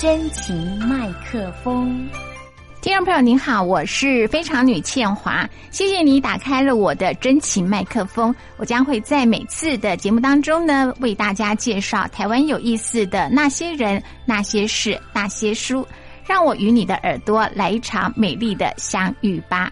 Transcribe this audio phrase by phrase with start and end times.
[0.00, 2.08] 真情麦克风。
[2.80, 8.34] 听众朋友您好，我是非常女倩华，谢谢你打开了我的真情麦克风。
[8.56, 15.86] 我将会在每次的节目当中呢，为大家介绍台湾有意思的那些人、那些事、那些书，
[16.26, 19.70] 让我与你的耳朵来一场美丽的相遇吧。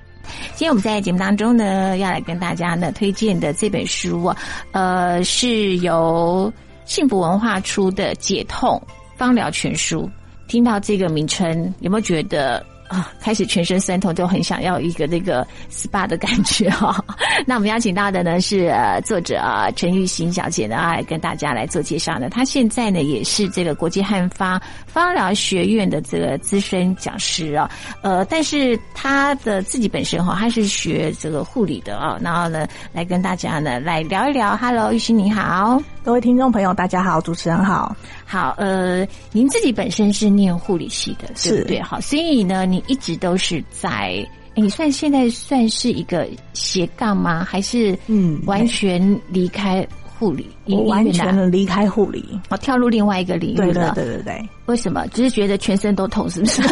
[0.55, 4.31] 今天我们在节目当中呢，要来跟大家呢推荐的这本书，
[4.73, 6.53] 呃，是由
[6.85, 8.79] 幸福文化出的《解痛
[9.17, 10.03] 芳疗全书》。
[10.49, 12.65] 听到这个名称，有没有觉得？
[12.89, 17.05] 啊，开始全身酸痛，就很想要一个那个 SPA 的感觉哈。
[17.45, 18.73] 那我们邀请到的呢是
[19.05, 22.31] 作者啊陈玉欣小姐呢，来跟大家来做介绍呢。
[22.31, 27.71] 她现在呢也是这个国际汉方芳疗学院的这个资深讲师啊。
[28.01, 32.19] 呃，但是她的自己本身哈，她是学这个护理的啊。
[32.23, 34.57] 然后呢，来跟大家呢来聊一聊。
[34.57, 37.95] Hello，玉欣你好，各位听众朋友大家好，主持人好。
[38.29, 41.81] 好，呃，您自己本身是念护理系的，对不对？
[41.81, 42.85] 好，所以呢，你。
[42.89, 47.45] 一直都是在，你算现在算是一个斜杠吗？
[47.45, 49.87] 还是嗯，完全离开
[50.19, 50.49] 护理？
[50.87, 53.93] 完全的离开护理，哦，跳入另外一个领域了。
[53.95, 55.07] 对对对对，为什么？
[55.09, 56.63] 只是觉得全身都痛，是不是？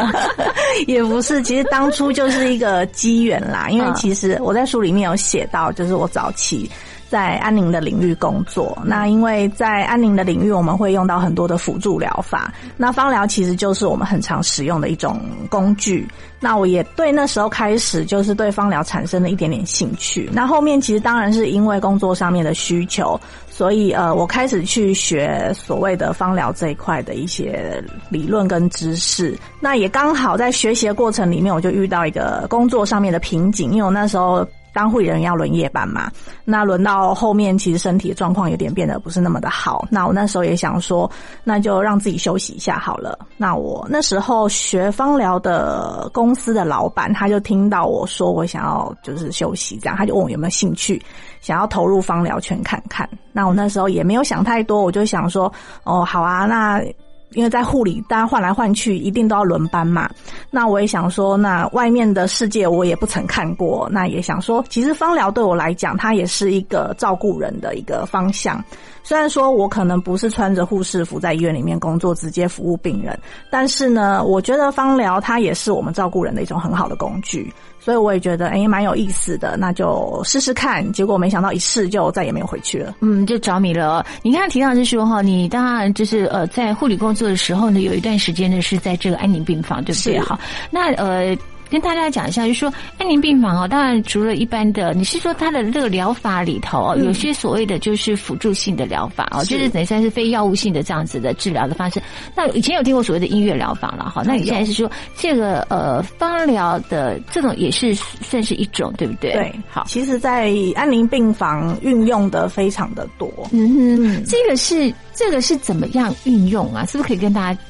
[0.86, 3.70] 也不是，其实当初就是一个机缘啦。
[3.70, 6.70] 因为其实我在书里面有写到，就是我早期。
[7.08, 12.52] 在安宁的领域工作，那因为在安宁的领域，我们会用到很多的辅助疗法。
[12.76, 16.06] 那芳疗其实就是我们很常使用的一种工具。
[16.38, 20.28] 那我也对那时候开始就是对芳疗产生了一点点兴趣。
[20.32, 23.18] 那后面其实当然是因为工作上面的需求，
[23.48, 29.36] 所以呃，我开始去学所谓的芳疗这一块的一些理论跟知识。
[29.60, 34.46] 那也刚好在学习的过程里面，我就遇到一个工作上面的瓶颈，因为我那时候。
[34.76, 36.12] 当护理人要轮夜班嘛，
[36.44, 39.88] 那轮到后面其实身体状况有点变得不是那么的好。
[39.90, 41.10] 那我那时候也想说，
[41.44, 43.18] 那就让自己休息一下好了。
[43.38, 51.02] 那我那时候学芳疗的公司的老板，他就听到我说我想要就是休息这样，他就问我有没有兴趣
[51.40, 53.08] 想要投入芳疗圈看看。
[53.32, 55.50] 那我那时候也没有想太多，我就想说
[55.84, 56.84] 哦好啊，那。
[57.32, 60.08] 因为在护理，大家换来换去，一定都要轮班嘛。
[60.50, 68.62] 那我也想说，那外面的世界我也不曾看过，那也想说，其实芳疗对我来讲，它也是一个照顾人的一个方向。
[69.02, 73.16] 虽然说我可能不是穿着护士服在医院里面工作，直接服务病人，
[73.50, 77.52] 但是呢，我觉得芳疗它也是我们照顾人的一种很好的工具。
[77.86, 80.92] 所以我也觉得，哎，蛮有意思的，那就试试看。
[80.92, 84.04] 结果没想到一试就再也没有回去了，嗯，就着迷了。
[84.22, 90.18] 你刚刚提到是说哈，你当然就是呃，在护理工作的时候呢，有一段时间呢是在这个安宁病房，对不对？
[90.18, 90.36] 好，
[90.68, 91.38] 那呃。
[91.76, 102.00] 跟大家讲一下，就是说安宁病房哦，当然除了一般的，你是说它的这个疗法里头哦，有些所谓的就是辅助性的疗法哦，就是等于算是非药物性的这样子的治疗的方式。
[102.34, 109.32] 那以前有听过所谓的音乐疗法了哈，那你现在是说这个呃芳疗的这种也是算是一种，对不对？
[109.32, 113.30] 对，好，其实，在安宁病房运用的非常的多。
[113.52, 116.86] 嗯哼，这个是这个是怎么样运用啊？
[116.86, 117.60] 是不是可以跟大家？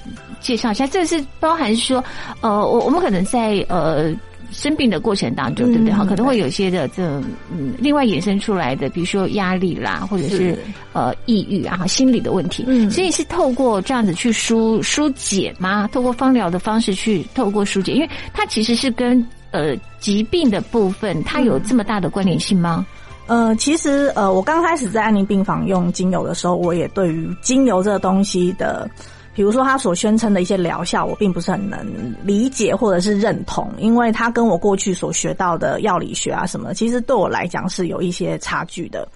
[0.47, 2.03] 介绍一下，这是包含说，
[2.41, 4.15] 呃，我我们可能在呃
[4.53, 5.93] 生病的过程当中，对不对？
[5.93, 7.03] 哈，可能会有一些的这
[7.51, 10.57] 嗯，另外衍生出来的，比如说压力啦，或者是
[10.93, 12.65] 呃抑郁啊，心理的问题。
[12.69, 15.89] 嗯，所以是透过这样子去疏疏解吗？
[15.93, 22.87] 透过芳疗的方式去透过疏解，因为它其实是跟呃疾病的部分，它有这么大的关联性吗？
[23.27, 28.89] 呃，其实呃，我刚开始在安宁病房用精油的时候，我也对于精油这个东西的。
[29.37, 31.87] 比如说，他所宣称的一些疗效，我并不是很能
[32.25, 39.07] 理解或者是认同，因为他跟我过去所学到的药理学啊什么，其实对我来讲是有一些差距的。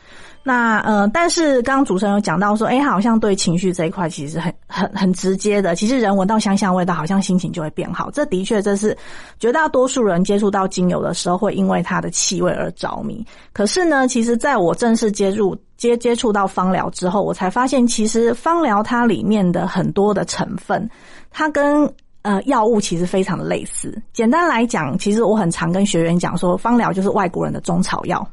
[0.43, 5.75] 那呃，但是刚刚主持人有讲到说，哎，好像对情绪这一块其实很很很直接的。
[5.75, 8.11] 其实人闻到香香味道，好像心情就会变好。
[8.11, 8.97] 这的确这是
[9.39, 13.23] 绝大多数人接触到精油的时候，会因为它的气味而着迷。
[13.53, 20.89] 可是呢，其实在我正式接入接接触到芳疗之后，我才发现，其实芳疗它里面的很多的成分，
[21.31, 21.87] 它跟
[22.23, 24.01] 呃药物其实非常的类似。
[24.15, 28.27] 简单来讲，其实我很常跟学员讲说，芳疗就是外国人的中草药。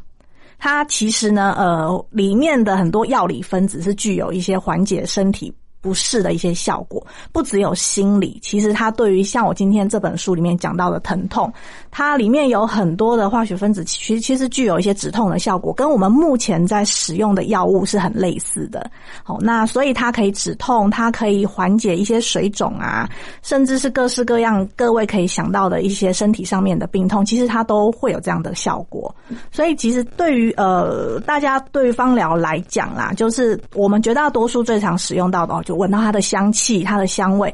[0.57, 5.53] 它其实呢，呃，里面的很多药理分子是具有一些缓解身体。
[5.79, 11.53] 不适的一些效果，不只有心理，其实它对于像我今天这本书里面讲到的疼痛，
[11.97, 18.87] 它里面有很多的化学分子，其实其实具有一些止痛的效果，跟我们目前在使用的药物是很类似的。
[19.23, 23.09] 好，那所以它可以止痛，它可以缓解一些水肿啊，
[23.41, 29.11] 甚至是各式各样各位可以想到的一些身体上面的病痛，其实它都会有这样的效果。
[29.51, 35.63] 所以其实对于呃大家对于芳疗来讲啦，就是我们绝大多数最常使用到的。
[35.63, 37.51] 就闻到它的香气、它的香味。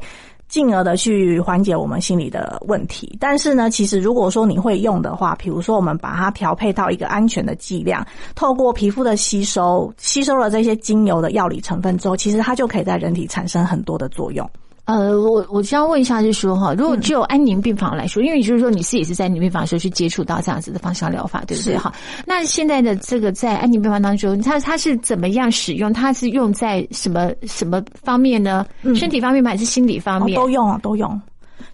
[0.48, 14.48] 进而的去缓解我们心理的问题，但是呢，其实如果说你会用的话，比如说我们把它调配到一个安全的剂量，透过皮肤的吸收，吸收了这些精油的药理成分之后，其实它就可以在人体产生很多的作用。
[14.86, 21.78] 呃，我我需要问一下，就是说哈，如果就安宁病房来说，因为就是说你自己是在安宁病房的时候去接触到这样子的芳香疗法，对不对？
[21.78, 21.90] 哈，
[22.26, 25.90] 那现在的这个在安宁病房当中，它它是怎么样使用？
[25.90, 28.66] 它是用在什么什么方面呢？
[28.94, 29.50] 身体方面吗？
[29.52, 30.36] 还是心理方面？
[30.36, 31.18] 都用，都用。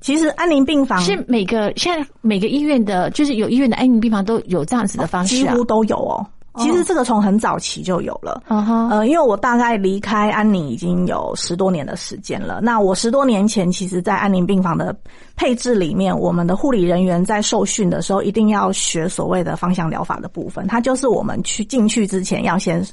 [0.01, 6.25] 其实安宁病房是每个现在每个医院的，就是有医院的安宁病房都有这样子的方式，几乎都有哦。
[6.57, 8.43] 其实这个从很早期就有了，
[8.91, 12.61] 呃，因为我大概离开安宁已经有十多年的时间了。
[12.61, 14.95] 那我十多年前，其实，在安宁病房的
[15.37, 20.67] 配置里面，我们的护理人员在受训的时候，一定要学所谓的方向疗法的部分。
[20.67, 22.85] 它就是我们去进去之前要先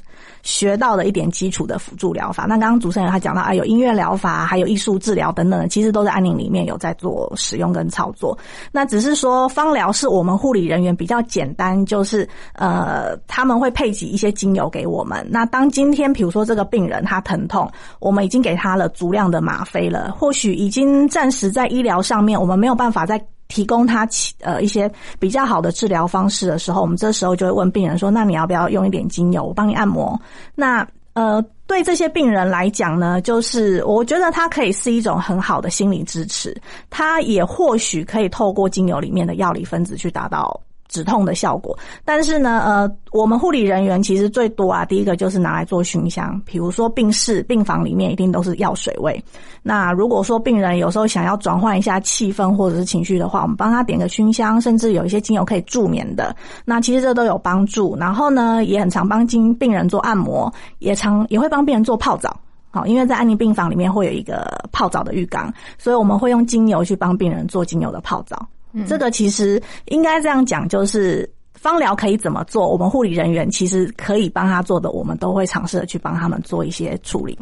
[0.42, 2.44] 学到的一点基础的辅助疗法。
[2.44, 8.38] 那刚刚主持人他讲到啊，有音乐疗法，还有艺术治疗等等的，其实都在安宁里面有在做使用跟操作。
[8.70, 13.58] 那只是说方疗是我们护理人员比较简单，就是呃，他他们。
[13.58, 15.26] 会配给一些精油给我们。
[15.28, 17.68] 那当今天，比如说这个病人他疼痛，
[17.98, 24.06] 我们已经给他了足量的吗啡了，或许已经暂时在医疗上面，我们没有办法再提供他
[24.42, 30.16] 呃一些比较好的治疗方式的时候，我们这时候就会问病人说：“那你要不要用一点精油，我帮你按摩？”
[30.54, 36.56] 那呃，对这些病人来讲呢，就是我觉得它可以是一种很好的心理支持，
[36.90, 40.60] 它也或许可以透过精油里面的药理分子去达到。
[40.88, 49.22] 止痛的效果，但是呢，呃，我们护理人员其实最多啊，第一个就是拿来做熏香，比如说病室、病房里面一定都是药水味。
[49.62, 57.94] 那如果说病人有时候想要转换一下气氛或者是情绪的话，我们帮他点个熏香，甚至有一些精油可以助眠的，那其实这都有帮助。
[57.96, 62.34] 然后呢，也很常帮经病人做按摩，也常也会帮病人做泡澡。
[62.70, 68.46] 好，因为在安宁病房里面会有一个泡澡的浴缸，所以我们会用精油去帮病人做精油的泡澡。
[68.86, 77.38] 这个其实应该这样讲，就是芳疗可以怎么做，我们护理人员其实可以帮他做的，我们都会尝试的去帮他们做一些处理。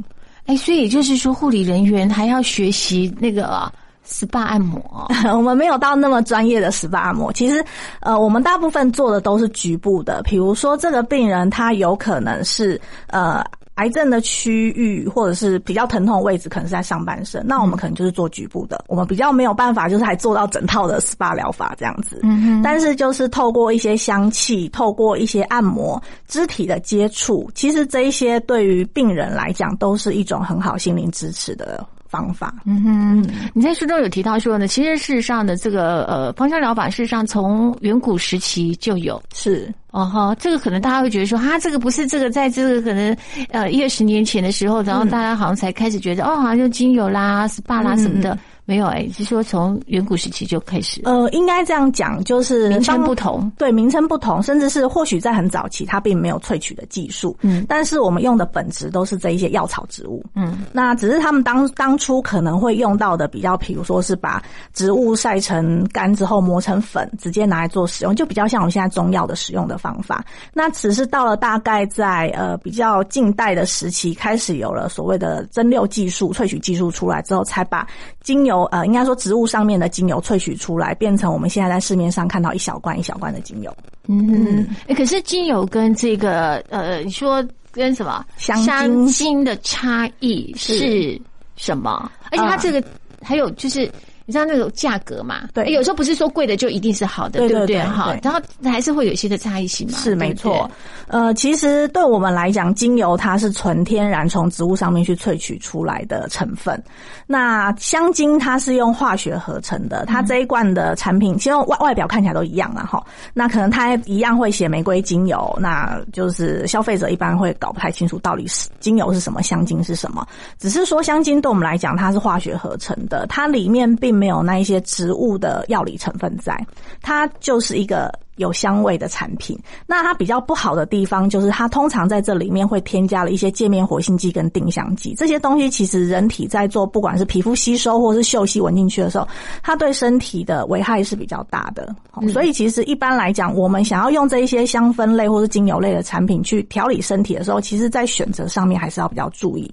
[0.46, 3.72] 哎，所以就是说，护理人员还要学习那个
[4.06, 4.80] SPA 按摩。
[5.34, 7.64] 我们没有到那么专业的 SPA 按摩，其实
[8.00, 13.44] 呃，我们大部分做的都是局部的，比如说这个病人他有可能是呃。
[13.76, 22.20] 癌症的区域或者是比较疼痛的位置，可能是在上半身，那我们可能就是做局部的，我们比较没有办法，就是还做到整套的 SPA 疗法这样子。
[22.22, 22.62] 嗯嗯。
[22.62, 31.86] 但是就是透过一些香气，透过一些按摩、肢体的接触，其实这一些对于病人来讲都是一种很好心灵支持的。
[32.16, 39.72] 方法，嗯哼，你在书中有提到说呢，其实事实上的这个呃芳香疗法，事实上从远古时期就有，是。
[39.90, 43.16] 哦哈，这个可能大家会觉得说，哈，这个不是这个，在这个可能
[43.48, 48.38] 呃一二十年前的时候，然后大家好像才开始觉得，哦，好像就精油啦、SPA 啦什么的。
[48.66, 51.00] 没有哎，是说从远古时期就开始。
[51.04, 57.36] 呃，应该这样讲，就是名称不同，对名称不同，甚至是或许在很早期，它并没有萃取的技术。
[57.42, 60.20] 嗯，但是我们用的本质都是这一些药草植物。
[60.34, 64.42] 嗯，那只是他们当当初可能会用到的比较，比如说是把
[64.74, 70.24] 植物晒成干之后磨成粉，直接拿来做使用，就比较像我们现在中药的使用的方法。
[70.52, 77.86] 那只是到了大概在呃比较近代的时期，开始有了所谓的蒸馏技术、萃取技术出来之后，才把
[78.24, 78.55] 精油。
[78.64, 83.74] 呃，应该说植物上面的精油萃取出来，变成我们现在在市面上看到一小罐一小罐的精油。
[84.08, 91.20] 嗯，可是精油跟这个呃，你说跟什么香精的差异是
[91.56, 92.10] 什么？
[92.30, 92.82] 而且它这个
[93.22, 93.90] 还有就是。
[94.26, 95.48] 你知道那种价格嘛？
[95.54, 97.80] 对，有时候不是说贵的就一定是好的，对不对？
[97.80, 99.96] 哈，然后还是会有一些的差异性嘛。
[99.98, 100.68] 是没错。
[101.06, 106.82] 呃，其实对我们来讲，精油它是纯天然从植物上面去萃取出来的成分。
[107.28, 113.00] 那香精它是用化学合成的，它这一罐的产品，其实外外表看起来都一样嘛，哈。
[113.32, 120.26] 那可能它一样会写玫瑰精油，那就是消费者一般会搞不太清楚到底是精油是什么，香精是什么。
[120.58, 124.15] 只是说香精对我们来讲，它是化学合成的，它里面并。
[124.16, 126.58] 没有那一些植物的药理成分在，
[127.02, 128.12] 它就是一个。
[128.36, 139.26] 有香味的产品，那它比较不好的地方就是它通常在这里面会添加了一些界面活性剂跟定香剂，这些东西其实人体在做不管是皮肤吸收或是嗅吸闻进去的时候，
[139.62, 141.94] 它对身体的危害是比较大的。
[142.32, 149.70] 所以其实一般来讲，我们想要用这一些香氛类或是精油类的产品去调理身体的时候，其实在选择上面还是要比较注意，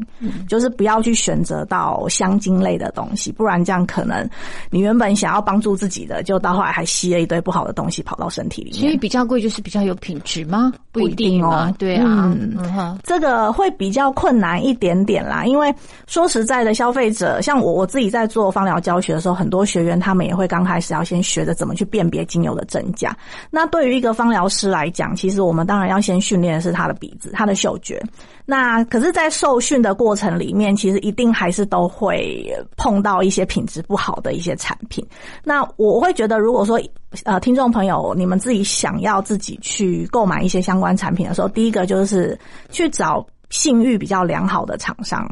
[0.48, 4.30] 就是不要去选择到香精类的东西，不然这样可能
[4.70, 8.53] 你原本想要帮助自己的，就到后来还吸了一堆不好的东西跑到身体。
[8.54, 8.80] 体里面。
[8.82, 10.72] 所以比较贵就是比较有品质吗？
[10.92, 11.74] 不一定哦。
[11.80, 15.44] 对啊，嗯这个会比较困难一点点啦。
[15.46, 15.74] 因为
[16.06, 23.18] 说实在的，消费者像我我自己在做芳疗教学的时候，很多学员他们也会刚开始要先学着怎么去辨别精油的真假。
[23.50, 28.00] 那对于一个芳疗师来讲，其实我们当然要先训练的是他的鼻子、他的嗅觉。
[28.46, 32.46] 那可是，在受训的过程里面，其实一定还是都会
[32.76, 35.06] 碰到一些品质不好的一些产品。
[35.44, 36.78] 那我会觉得，如果说
[37.24, 42.38] 呃，听众朋友，你们自己想要自己去购买一些相关产品的时候，第一个就是
[42.70, 45.26] 去找信誉比较良好的厂商。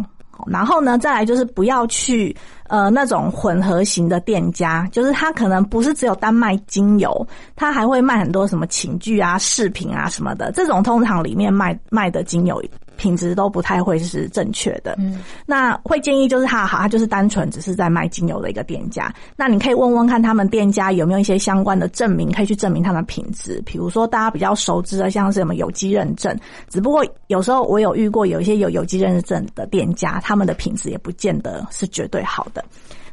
[0.48, 2.36] 然后呢，再来就是不要去
[2.68, 10.51] 呃那种混合型的店家，就是他可能不是只有单卖精油，他还会卖很多什么寝具啊、饰品啊什么的。
[10.53, 12.60] 这种通常里面卖卖的精油。
[13.01, 19.12] 品质都不太会是正确的，嗯，那会建议就是他好，他就是单纯只是在卖精油的一个店家。
[19.36, 23.60] 那你可以问问看他们店家有没有一些相关的证明，可以去证明他们品质。
[23.65, 26.38] 比如说大家比较熟知的，像什么有机认证。
[26.70, 32.63] 只不过有时候我有遇过有一些有有机认证的店家，他们的品质也不见得是绝对好的。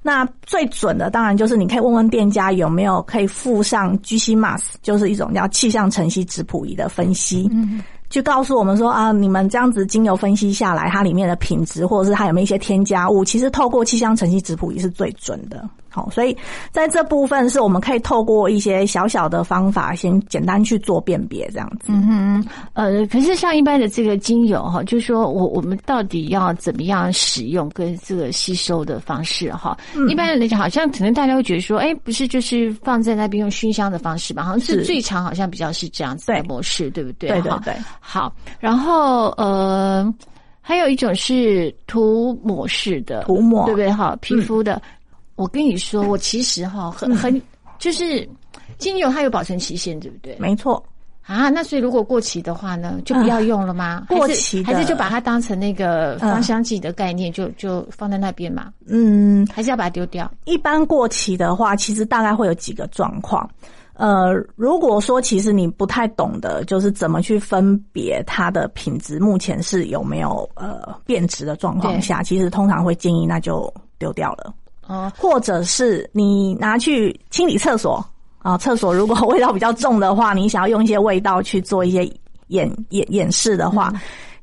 [0.03, 7.51] 那最准的当然就是你可以问问店家有没有可以附上 GC m a s 就是一种叫气象晨曦质谱仪的分析。
[8.09, 15.69] 就告诉我们说啊，你们这样子精油分析下来，它里面的品质，或者是它有没有一些添加物，其实透过气象成绩质谱仪是最准的。
[15.99, 16.37] 好，所以
[16.71, 21.87] 在这部分是我们可以透过一些小小的方法，先简单去做辨别，这样子。
[21.89, 29.77] 嗯哼，呃，可是像一般的这个精油哈，就是说我我们到底要怎么样使用跟这个吸收的方式哈？
[30.09, 34.45] 一般好像可能大家会觉得说，哎，不是就是放在那边用熏香的方式吧？
[34.45, 37.31] 好像是最常好像比较是这样子的模式，对不对？
[37.31, 37.75] 对对对。
[37.99, 40.15] 好，然后呃，
[40.61, 43.91] 还有一种是涂抹式的涂抹，对不对？
[43.91, 44.81] 哈，皮肤的。
[45.39, 47.41] 我跟你说，我其实哈很很
[47.79, 48.29] 就是
[48.77, 50.37] 精油它有保存期限，对不对？
[50.39, 50.83] 没错
[51.23, 54.05] 啊，那所以如果过期的话呢，就不要用了吗？
[54.09, 58.73] 过期还是就把它当成那个芳香剂的概念，就就放在那边嘛？
[58.87, 60.29] 嗯，还是要把它丢掉？
[60.45, 63.49] 一般过期的话，其实大概会有几个状况。
[63.95, 74.53] 呃，如果说其实你不太懂得，就是怎么去分别它的品质目前是有没有呃变质的状况下，其实通常会建议那就丢掉了。
[74.89, 78.05] 啊，或者是你拿去清理厕所
[78.39, 82.05] 啊，厕所如果 味道比较重的话，你想要用一些味道去做一些
[82.49, 83.93] 掩掩掩饰的话。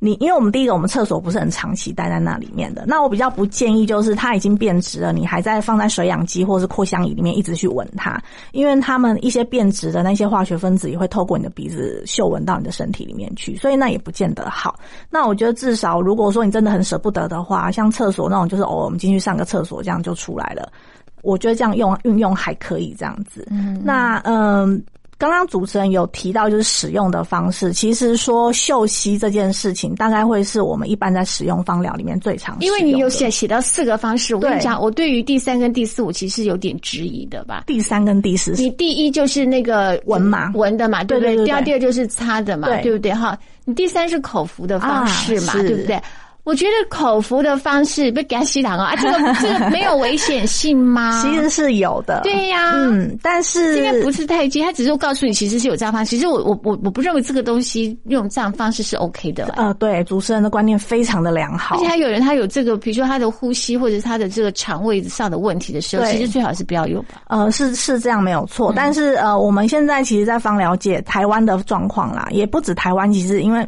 [0.05, 2.85] 你因为我们第一个，我们厕所不是很长期待在那里面的。
[2.85, 8.21] 那我比较不建议，就是它已经变质了，你还在放在水氧机或是扩香仪里面一直去闻它，
[8.51, 14.79] 因为它们一些变质的那些化学分子也会透过你的鼻子嗅闻到你的身体里面去，所以那也不见得好。
[15.09, 20.71] 那我觉得至少如果说你真的很舍不得的话，像厕所那种，就是偶尔我们进去上个厕所这样就出来了，
[21.23, 23.47] 我觉得这样用运用还可以这样子。
[23.49, 24.83] 嗯，那嗯。
[25.17, 27.71] 刚刚主持人有提到，就是使用的方式。
[27.71, 32.57] 其实说嗅息这件事情，大概会是我们一般在使用芳疗里面最常。
[32.59, 37.63] 因为你有写写到四个方式，我跟你讲，我对于第三跟第四，我其实有点质疑的吧。
[37.65, 41.45] 第三跟第四，你第一就是那个闻嘛，闻的嘛，对不对？
[41.45, 43.13] 第二第二就是擦的嘛，对不对？
[43.13, 46.01] 哈，你第三是口服的方式嘛，对不对？
[46.45, 51.19] 我觉得口服的方式不给他吸糖啊，这个 这个没有危险性吗？
[51.23, 52.21] 其实是有的。
[52.21, 56.11] 对呀，嗯，但是应该不是太近，他只是告诉你其实是有这样方式。
[56.11, 59.45] 其实我我我我不认为这个东西用这样方式是 OK 的。
[59.57, 61.77] 呃，对，主持人的观念非常的良好。
[61.77, 67.23] 而且还有人他有这个，比如说他的呼吸或者他的这个肠胃上的问题的时候，其实最好是不要用吧。
[67.27, 73.67] 呃，是是这样没有错，但是呃，我们现在其实，在方了解台湾的状况啦，也不止台湾，其实因为。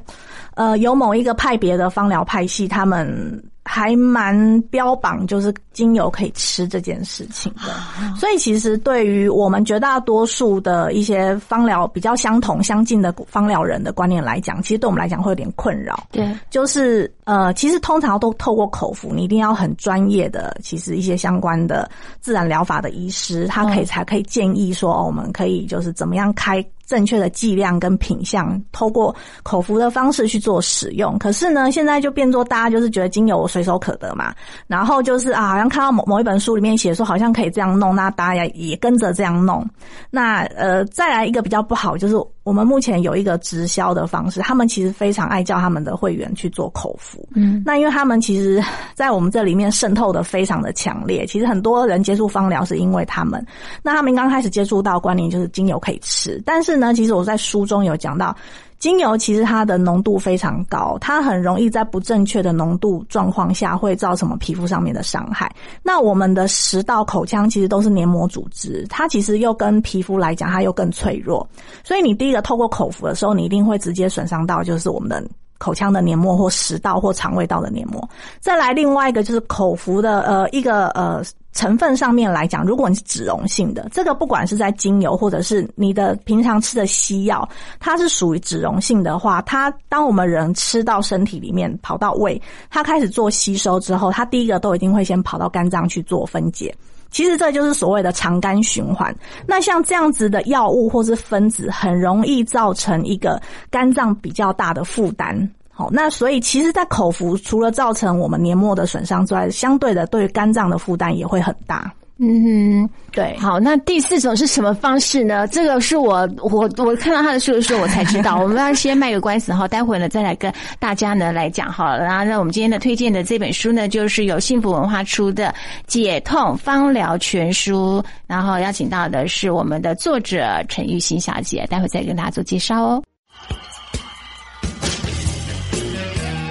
[0.57, 3.41] 呃，有某一个派别的芳疗派系，他们。
[3.69, 16.01] 还蛮标榜就是精油可以吃这件事情的，所以其实对于我们绝大多数的一些芳疗比较相同相近的芳疗人的观念来讲，其实对我们来讲会有点困扰。
[16.13, 31.15] 对，就是呃，其实通常都透过口服，你一定要很专业的，其实一些相关的自然疗法的医师，他可以才可以建议说，我们可以就是怎么样开正确的剂量跟品相，透过口服的方式去做使用。
[31.19, 33.45] 可是呢，现在就变作大家就是觉得精油。
[33.47, 34.33] 随手可得嘛，
[34.67, 39.63] 然后就是啊，好像看到某某一本书里面写说，好像可以这样弄，那大家也跟着这样弄。
[40.09, 42.15] 那呃，再来一个比较不好，就是
[42.47, 47.27] 我们目前有一个直销的方式，他们其实非常爱叫他们的会员去做口服。
[47.35, 48.63] 嗯，那因为他们其实，
[48.93, 51.25] 在我们这里面渗透的非常的强烈。
[51.25, 53.45] 其实很多人接触芳疗是因为他们，
[53.83, 58.33] 那他们刚开始接触到观念就是精油可以吃，但是呢，其实我在书中有讲到。
[58.79, 65.51] 精油其实它的浓度非常高，它很容易在不正确的浓度状况下会造成皮肤上面的伤害。
[65.81, 71.47] 那我们的食道、口腔其实都是黏膜组织，它其实又跟皮肤来讲，它又更脆弱。
[71.83, 75.23] 所以你第一个透过口服的时候，你一定会直接损伤到就是我们的
[75.57, 78.07] 口腔的黏膜或食道或肠胃道的黏膜。
[78.39, 81.23] 再来另外一个就是口服的呃一个呃。
[81.57, 87.49] 成分上面来讲，如果你是脂溶性的，这个不管是在精油或者是你的平常吃的西药，
[87.79, 96.73] 它是属于脂溶性的话，它当我们人吃到身体里面跑到胃，它开始做吸收之后，它第一个都一定会先跑到肝脏去做分解。
[97.09, 99.15] 其实这就是所谓的肠肝循环。
[99.47, 105.49] 那像这样子的药物或是分子，很容易造成一个肝脏比较大的负担。
[105.77, 111.93] 好，那所以其实，在口服除了造成我们黏膜的损伤之外，相对的对肝脏的负担也会很大。
[112.17, 113.37] 嗯哼，对。
[113.37, 115.47] 好，那第四种是什么方式呢？
[115.49, 118.37] 这个是我我我看到他的书的时候，我才知道。
[118.41, 122.03] 我们要先卖个关子哈，待会呢再来跟大家呢来讲好了。
[122.03, 125.49] 然后，那我们今天的推荐的这本书呢，就是由幸福文化出的
[125.85, 133.03] 《解痛方疗全书》，然后邀请到的是我们的作者陈玉欣小姐，待会再跟大家做介绍哦。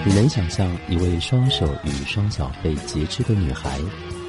[0.09, 3.81] 你能想象一位双手与双脚被截肢的女孩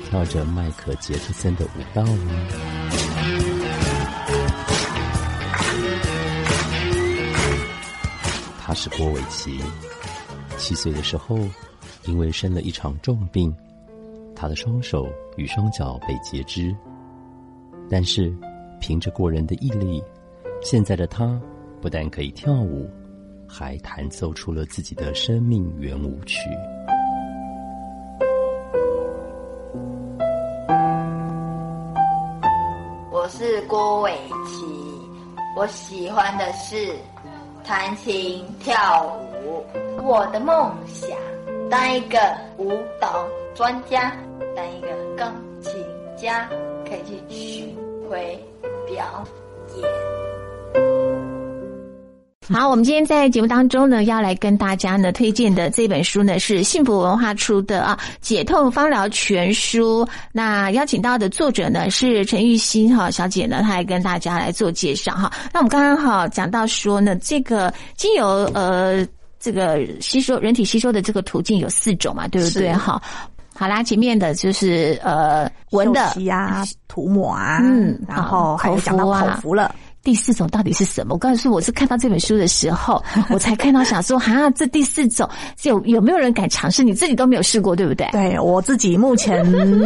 [0.10, 2.48] 跳着迈克杰克森的舞蹈吗？
[8.60, 9.62] 她是郭伟琪，
[10.58, 11.38] 七岁的时候
[12.06, 13.56] 因为生了一场重病，
[14.36, 16.76] 她的双手与双脚被截肢，
[17.88, 18.36] 但是
[18.82, 20.04] 凭着过人的毅力，
[20.64, 21.40] 现在的她
[21.80, 22.90] 不但可以跳舞。
[23.48, 26.50] 还弹奏出了自己的生命圆舞曲。
[33.12, 34.12] 我是郭伟
[34.46, 34.66] 琪，
[35.56, 36.96] 我喜欢的是
[37.64, 39.06] 弹琴跳
[39.44, 39.66] 舞。
[40.04, 41.10] 我的梦想
[41.70, 42.18] 当一个
[42.58, 44.16] 舞蹈专家，
[44.56, 44.88] 当一个
[45.18, 45.74] 钢琴
[46.16, 46.48] 家，
[46.88, 47.76] 可以去巡
[48.10, 48.40] 回
[48.88, 49.24] 表
[49.76, 50.17] 演。
[52.50, 60.06] 好，我们今天在节目当中呢，要来跟大家呢推荐的这本书呢是幸福文化出的啊《解痛方疗全书》。
[60.32, 65.30] 那邀请到的作者呢是陈玉欣哈小姐呢，她来跟大家来做介绍哈。
[65.54, 69.06] 那我们刚刚哈讲到说呢，这个精油呃，
[69.42, 72.72] 这个吸收人体吸收的这个途径有四种嘛，对不对？
[72.72, 73.02] 哈，
[73.54, 79.76] 好啦，前面的就是呃闻的啊、涂抹啊，嗯，然后还有讲到口服了。
[80.08, 81.16] 第四种到底是什么？
[81.16, 85.30] 我告诉我是看到这本书的时候， 我才看到想说，哈，这第四种
[85.64, 86.82] 有有没有人敢尝试？
[86.82, 88.08] 你自己都没有试过，对不对？
[88.14, 89.46] 对我自己目前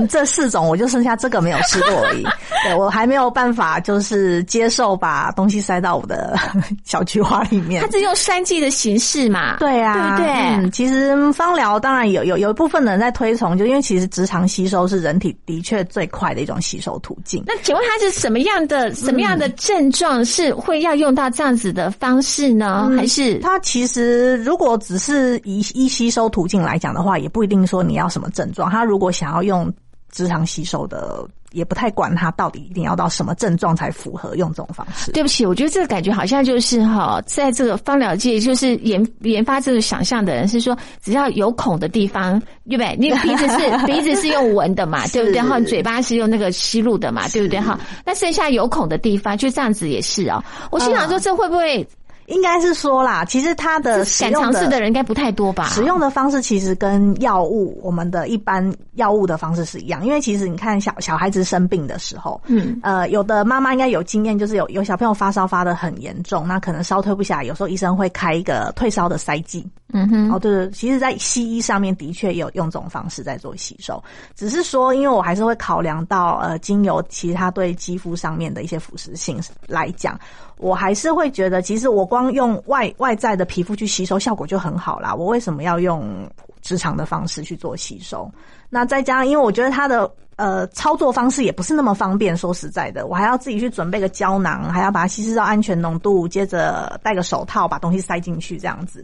[0.09, 2.23] 这四种，我就剩下这个没有试过而已。
[2.63, 6.37] 对我还没有办法，就是接受把东西塞到我的
[6.85, 7.81] 小菊花里面。
[7.83, 9.57] 它是用栓剂的形式嘛？
[9.57, 10.31] 对啊，对不对？
[10.33, 17.43] 嗯，其实芳疗当然有有有一部分人在推崇，就因为其实直肠吸收是人体的确最快的一种吸收途径。
[17.47, 20.10] 那请问它是什么样的什么样的症状？
[20.25, 28.69] 是会要用到这样子的方式呢，还是它其实如果只是以一吸收途径来讲的话，也不一定说你要什么症状。
[28.69, 29.71] 他如果想要用
[30.11, 31.25] 直肠吸收的。
[31.51, 35.11] 也不太管他到底一定要到什么症状才符合用这种方式。
[35.11, 42.95] 对不起，我觉得这个感觉好像就是哈，在这个芳疗界，就是研研发这个想象的人是说，只要有孔的地方，对不对？
[42.97, 45.41] 你鼻子是 鼻子是用闻的嘛，对不对？
[45.41, 47.59] 哈，嘴巴是用那个吸入的嘛，对不对？
[47.59, 50.43] 哈，那剩下有孔的地方，就这样子也是哦。
[50.71, 51.87] 我心想说，这会不会？
[52.31, 55.65] 应该是说啦，其实它的敢尝试的人应该不太多吧？
[55.69, 74.01] 使用的方式其实跟药物我们的一般药物的方式是一样，因为其实你看小小孩子生病的时候，嗯，呃，有的妈妈应该有经验，就是有有小朋友发烧发的很严重，那可能烧退不下来，有时候医生会开一个退烧的塞剂，嗯哼，哦对对，其实，在西医上面的确有用这种方式在做吸收，
[74.35, 80.17] 只是说，因为我还是会考量到呃精油其实它对肌肤上面的一些腐蚀性来讲。
[80.61, 85.13] 我还是会觉得，其实我光用外外在的皮肤去吸收，效果就很好啦。
[85.13, 86.29] 我为什么要用
[86.61, 88.31] 直肠的方式去做吸收？
[88.69, 92.37] 那再加上，因为我觉得它的呃操作方式也不是那么方便。
[92.37, 99.03] 说实在的，我还要自己去准备个胶囊，还要把它稀释到安全浓度，接着戴个手套把东西塞进去这样子。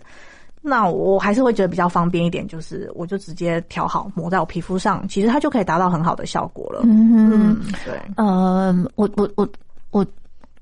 [0.61, 6.81] 那我还是会觉得比较方便一点，就是我就直接调好抹在我皮肤上，其实它就可以达到很好的效果了。
[6.83, 7.99] 嗯，对。
[8.15, 9.49] 呃，我我我
[9.89, 10.05] 我。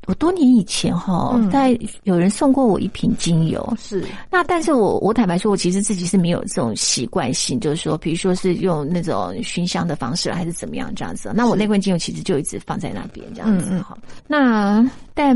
[0.07, 11.31] 我多年以前哈，嗯大概有人送过我一瓶精油，是那但是我我坦白说，我其实自己是没有这种习惯性，就是说，比如说是用那种熏香的方式，还是怎么样这样子。
[11.35, 13.97] 那我那罐精油其实就一直放在那边这样子嗯嗯哈。
[14.27, 15.35] 那但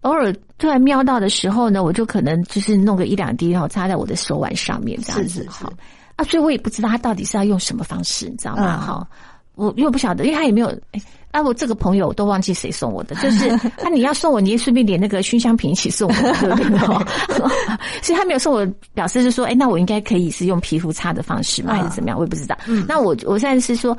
[0.00, 5.70] 偶尔突然瞄到的时候呢，我就可能就是弄个一两滴，然后擦在我的手腕上面这样子哈。
[6.16, 8.78] 啊，所以我也不知道他到底是要用什么方式，你知道吗？
[8.80, 9.08] 嗯哈、
[9.56, 11.02] 我因为不晓得，因为他也没有哎。
[11.32, 13.48] 啊，我这个朋友都忘记谁送我的，就是
[13.84, 16.78] 啊，你要送我，你也顺便连那个熏香瓶一起送我，对不对？
[16.86, 17.04] 哦
[18.00, 21.74] 所以他没有送我，表示是说，哎，那我应该可以是用皮肤擦的方式吗？
[21.74, 22.16] 还是怎么样？
[22.18, 22.56] 我也不知道。
[22.88, 23.94] 那我我现在是说，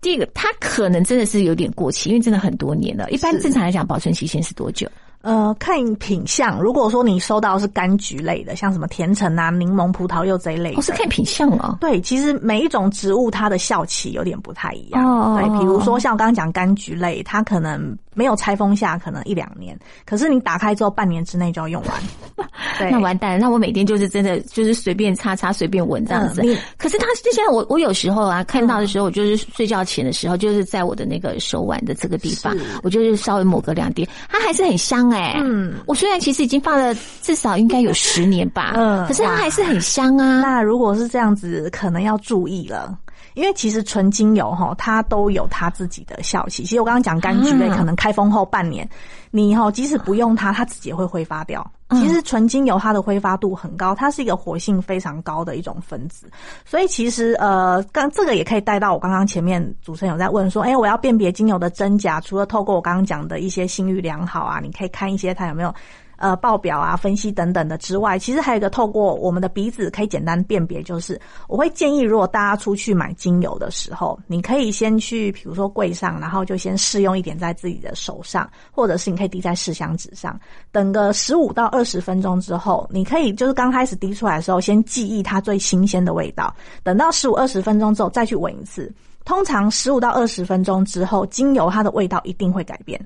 [0.00, 3.08] 第一个，它可能真的是有点过期，因为真的很多年了。
[3.10, 4.88] 一般正常来讲，保存期限是多久？
[5.24, 6.60] 呃，看品相。
[6.60, 11.78] 如果说你收到是柑橘类的，像什么甜橙啊、柠檬、葡萄柚这一类的，哦，是看品相哦。
[11.80, 15.02] 对，其实每一种植物它的效期有点不太一样。
[15.02, 22.02] 哦对，比如说像我刚刚讲柑橘类，它可能没有拆封下，可能一两年，可是你打开之后半年之内就要用完。
[22.78, 26.40] 对，那完蛋了，那我每天就是真的就是随便擦擦随便闻这样子。
[26.42, 40.40] 嗯可是它就现在我我有时候啊看到的时候，我就是睡觉前的时候，就是在我的那个手腕的这个地方，我就是稍微抹个两滴，它还是很香哎、嗯我虽然其实已经放了至少应该有十年吧，嗯可是它还是很香啊。
[40.40, 42.98] 那如果是这样子，可能要注意了。
[43.34, 46.62] 因为其实纯精油哈，它都有它自己的效期。
[46.64, 48.88] 其实我刚刚讲柑橘类，啊可能开封后半年，
[49.30, 51.64] 你哈即使不用它，它自己也会挥发掉。
[51.70, 56.26] 嗯其实纯精油它的挥发度很高，它是一个活性非常高的一种分子。
[56.64, 65.72] 所以其实呃，刚这个也可以带到我刚刚前面主持人有在问说，哎、我要辨别精油的真假，除了透过我刚刚讲的一些信誉良好啊，你可以看一些它有没有。
[66.16, 80.38] 呃，报表啊、分析等等的之外，其实还有一个透过我们的鼻子可以简单辨别，就是我会建议，如果大家出去买精油的时候，你可以先去，比如说柜上，然后就先试用一点在自己的手上，或者是你可以滴在试香纸上，
[80.70, 88.92] 等个十五到二十分钟之后，你可以就是刚开始滴出来的时候，先记忆它最新鲜的味道，等到十五二十分钟之后再去闻一次。
[89.24, 93.00] 通常十五到二十分钟之后，精油它的味道一定会改变，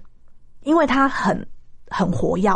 [0.65, 1.47] 因为它很
[1.91, 2.53] 很活跃，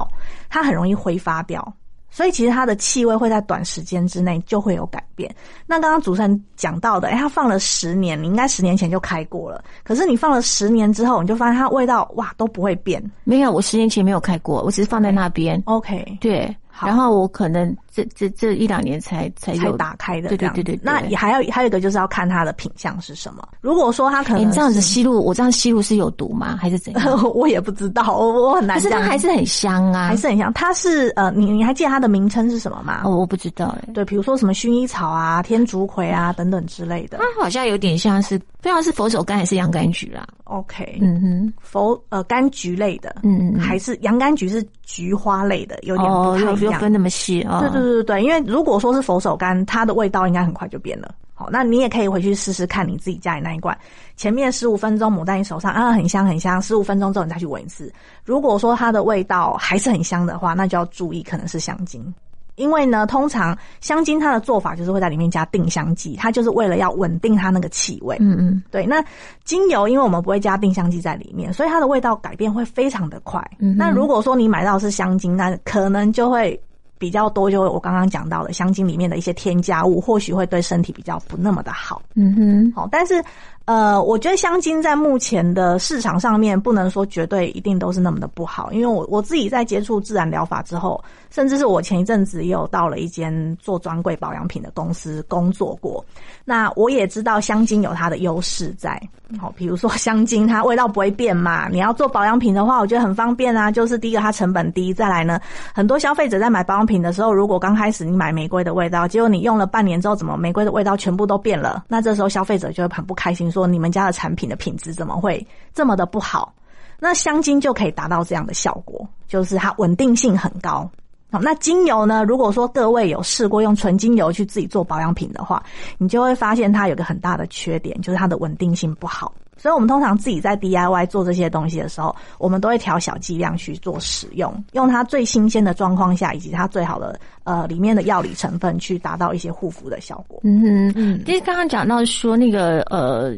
[0.48, 1.74] 它很容易挥发掉，
[2.10, 5.34] 所以其实它的气味会在短时间之内就会有改变。
[5.66, 13.02] 那刚刚主持人讲到的，哎，它放了十年，你应该十年前就开过了，可是你放了十年之后，你就发现它味道哇都不会变。
[13.24, 15.62] 没有，我十年前没有开过，我只是放在那边。
[15.66, 20.36] OK，对，然后我可能这这这一两年才才有才打开的对。
[20.38, 23.46] 对对对对那也还有还有一个就是要看它的品相是什么。
[23.60, 26.56] 如果说它可哎，能你这样子吸入，我这样吸入是有毒吗？
[26.60, 27.04] 还是怎样？
[27.34, 28.90] 我也不知道，我我很难可是。
[28.90, 33.02] 它还是很香啊，还是很香，它是呃，你你还记得它的名称是什么吗？
[33.04, 33.88] 哦，我不知道哎。
[33.92, 37.18] 对，比如说什么薰衣草啊、天竺葵啊等等之类的。
[37.18, 40.26] 它好像有点像是，不知道是佛手柑还是洋甘菊啦。
[40.44, 46.60] OK，嗯哼，佛呃柑橘类的，嗯嗯嗯还是洋甘菊是菊花类的，有点不一样。
[46.60, 47.60] 又又分那么细哦。
[47.60, 51.14] 对对对对对，因为如果说是佛手柑，它的味道应该很快就变了。
[51.34, 53.76] 好，那你也可以回去试试看你自己家里那一罐，
[54.16, 56.60] 前面十五分钟抹在你手上啊，很香很香。
[56.62, 57.92] 十五分钟之后你再去闻一次，
[58.24, 62.14] 如果说它的味道还是很香的话，那就要注意可能是香精。
[62.56, 68.14] 因为呢，通常香精它的做法就是会在里面加定香剂，它就是为了要稳定它那个气味。
[68.20, 69.02] 嗯嗯对，那
[69.42, 73.42] 精油因为我们不会加定香剂在里面，所以它的味道改变会非常的快。
[73.58, 76.60] 嗯那如果说你买到是香精，那可能就会
[77.02, 82.00] 比较多，就会我刚刚讲到的香精里面的一些添加物，或许会对身体比较不那么的好。
[82.14, 83.20] 嗯哼，好，但是
[83.64, 96.04] 呃，我觉得香精在目前的市场上面，不能说绝对一定都是那么的不好，因为我我自己在接触自然疗法之后，甚至是我前一阵子也有到了一间做专柜保养品的公司工作过，
[96.44, 99.00] 那我也知道香精有它的优势在，
[99.40, 105.40] 好，比如说香精它味道不会变嘛，你要做保养品的话，我觉得很方便啊，就是第一个它成本低，再来呢，
[105.72, 111.84] 很多消费者在买保养品的时候，如果刚开始你买玫瑰的味道，结果你用了半年之后，怎么玫瑰的味道全部都变了？
[111.86, 116.52] 那这时候消费者就会很不开心，说你们家的产品的品质怎么会这么的不好？
[116.98, 120.90] 那香精就可以达到这样的效果，就是它稳定性很高。
[121.30, 122.22] 好，那精油呢？
[122.24, 125.62] 如果说各位有试过用纯精油去自己做保养品的话，
[125.98, 129.32] 你就会发现它有个很大的缺点，就是它的稳定性不好。
[129.62, 140.40] 所以，我们通常自己在 DIY 做这些东西的时候，我们都会调小剂量去做使用，用它最新鲜的状况下，以及它最好的呃里面的药理成分，去达到一些护肤的效果。
[140.42, 141.22] 嗯哼，嗯。
[141.24, 143.32] 其实刚刚讲到说那个呃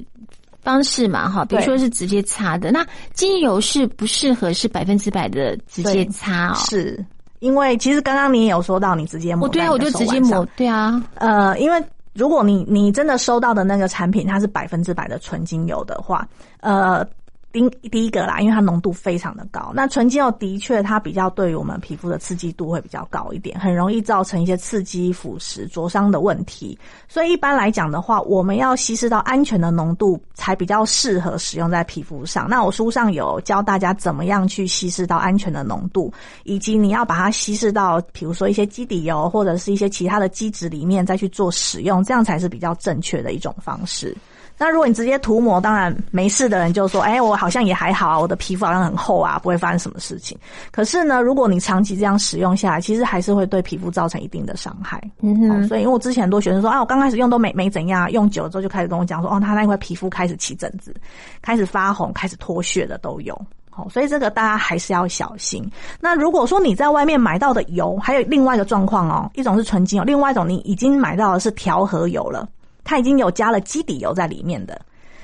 [0.62, 6.54] 方式嘛，哈，比如对说是直接擦的，那精油是不适合是百分之百的直接擦哦。
[6.54, 7.04] 是。
[7.40, 11.84] 因为其实刚刚你也有说到，你直接抹我对啊，我就直接抹，对啊，呃，因为
[12.14, 16.26] 如果你你真的收到的那个产品它是百分之百的纯精油的话，
[16.60, 17.06] 呃，
[17.54, 19.70] 第第一个啦，因为它浓度非常的高。
[19.72, 26.76] 那纯精油的确它比较对于我们皮肤的刺激度会比较高一点，很容易造成一些刺激、腐蚀、灼伤的问题。
[27.08, 32.50] 所以一般来讲的话，我们要稀释到安全的浓度，才比较适合使用在皮肤上。
[32.50, 36.12] 那我书上有教大家怎么样去稀释到安全的浓度，
[36.42, 44.16] 以及你要把它稀释到，比如说一些基底油或者是一些其他的基质里面再去做使用，这样才是比较正确的一种方式。
[44.56, 50.38] 那如果你直接涂抹，当然没事的人就说：“哎，我好像也还好，我的皮肤好像很厚啊，不会发生什么事情。”
[50.70, 55.02] 可是呢，如果你长期这样使用下来，其实还是会对皮肤造成一定的伤害。
[55.22, 55.68] 嗯哼。
[55.68, 60.94] 所以，因为我之前很多学生说：“啊，我刚开始用都没没怎样，用久了之后就开始跟我讲说：‘哦，他那块皮肤开始起疹子，
[61.42, 63.38] 开始发红，开始脱屑的都有。’
[63.70, 65.68] 好，所以这个大家还是要小心。
[65.98, 72.48] 那如果说你在外面买到的油，还有另外一个状况哦，一种是纯精油，另外一种你已经买到的是调和油了。
[72.84, 74.80] 它已经有加了基底油在里面的，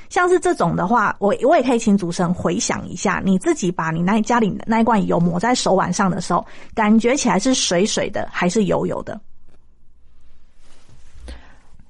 [0.09, 6.45] 像是这种的话，我我也可以请主持人回想一下，你自己把你那家里那一罐油抹在手腕上的时候，
[6.75, 9.21] 感觉起来是水水的还是油油的？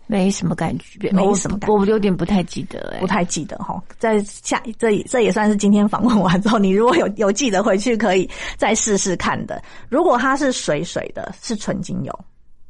[0.07, 3.81] 没什么感觉，没什么感觉，我有点不太记得，不太记得哈。
[3.97, 9.63] 在下这这也算是今天访问完之后，你如果有有记得回去，可以再试试看的。
[9.89, 12.13] 如果它是水水的，是纯精油。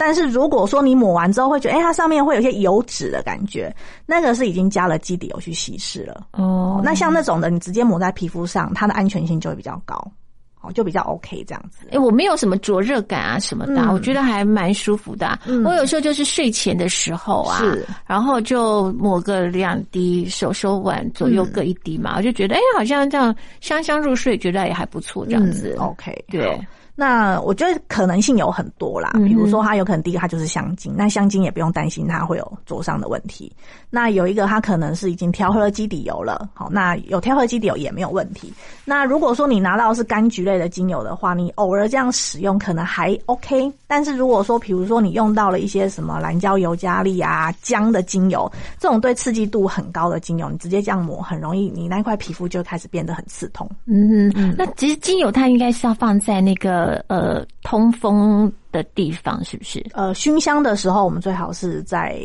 [0.01, 3.71] 但是如果说你抹完之后会觉得，哎，它上面会有些油脂的感觉，
[4.07, 6.27] 那个是已经加了基底油去稀释了。
[6.33, 9.95] 哦，那像那种的，你直接抹在皮肤上，它的安全性就会比较高，
[10.63, 11.87] 哦，就比较 OK 这样子。
[11.93, 15.39] 哎，我没有什么灼热感啊什么的，我觉得还蛮舒服的。
[15.67, 17.61] 我有时候就是睡前的时候啊，
[18.07, 25.77] 然后就抹个两滴手手腕左右各一滴嘛，我就觉得，哎，好像这样香香入睡，觉得也还不错，这样子。
[25.79, 26.59] OK，对。
[27.01, 33.51] 那我觉得可能性有很多啦，比如说它有可能第一个它就是香精，那香精也不用担心它会有灼伤的问题。
[33.89, 38.53] 那有一个它可能是已经调和基底油了，好，那有调和基底油也没有问题。
[38.85, 43.73] 那如果说你拿到是柑橘类的精油的话，你偶尔这样使用可能还 OK。
[43.87, 53.67] 但是如果说比如说你用到了一些什么蓝椒油加利啊姜的精油，这种对刺激度很高的精油，你直接这样抹，很容易你那块皮肤就开始变得很刺痛。
[53.87, 56.89] 嗯嗯，那其实精油它应该是要放在那个。
[57.09, 59.85] 呃，通风的地方是不是？
[59.92, 62.20] 呃，熏香的时候，我们最好是在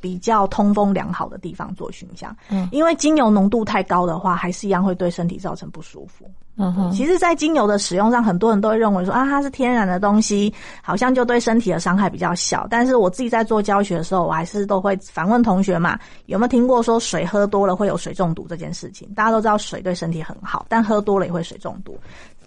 [0.00, 2.34] 比较通风良好的地方做熏香。
[2.48, 6.24] 嗯，因为精油浓度太高的话，还是一样会对身体造成不舒服。
[6.56, 12.66] 嗯哼，其实，在精油的使用上，很多人都会认为说啊，它是天然的东西，好像就对身体的伤害比较小。
[12.68, 19.08] 但是我自己在做教学的时候，我还是都会反问同学嘛，有没有听过说水喝多了会有水中毒这件事情？
[19.14, 21.98] 大家都知道水对身体很好，但喝多了也会水中毒。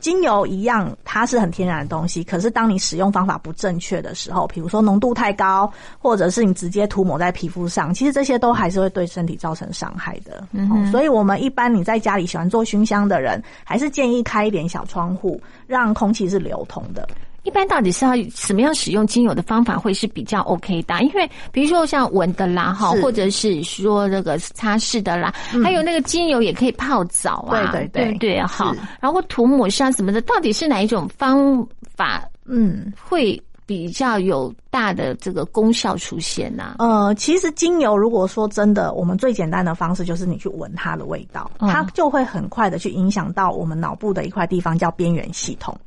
[0.04, 2.26] 精油一样，它是很天然的东西。
[2.26, 10.46] 可是当你使用方法不正确的时候，比如说浓度太高，或者是你直接涂抹在皮肤上，其实这些都还是会对身体造成伤害的。
[10.52, 17.08] 嗯，所以我们一般你在家里喜欢做熏香的人，还是建议开一点小窗户，让空气是流通的。
[17.44, 21.02] 一般到底是要什么样使用精油的方法会是比较 OK 的？
[21.02, 32.24] 因为比如说像闻的啦，哈，或者是说这个擦拭的啦，还有那个精油也可以泡澡啊，对对对对，好，然后涂抹上什么的，到底是哪一种方法？
[32.46, 36.76] 嗯，会比较有大的这个功效出现呢？
[36.80, 45.78] 呃，其实精油如果说真的，我们最简单的方式就是你去闻它的味道，它就会很快的去影响到我们脑部的一块地方叫边缘系统。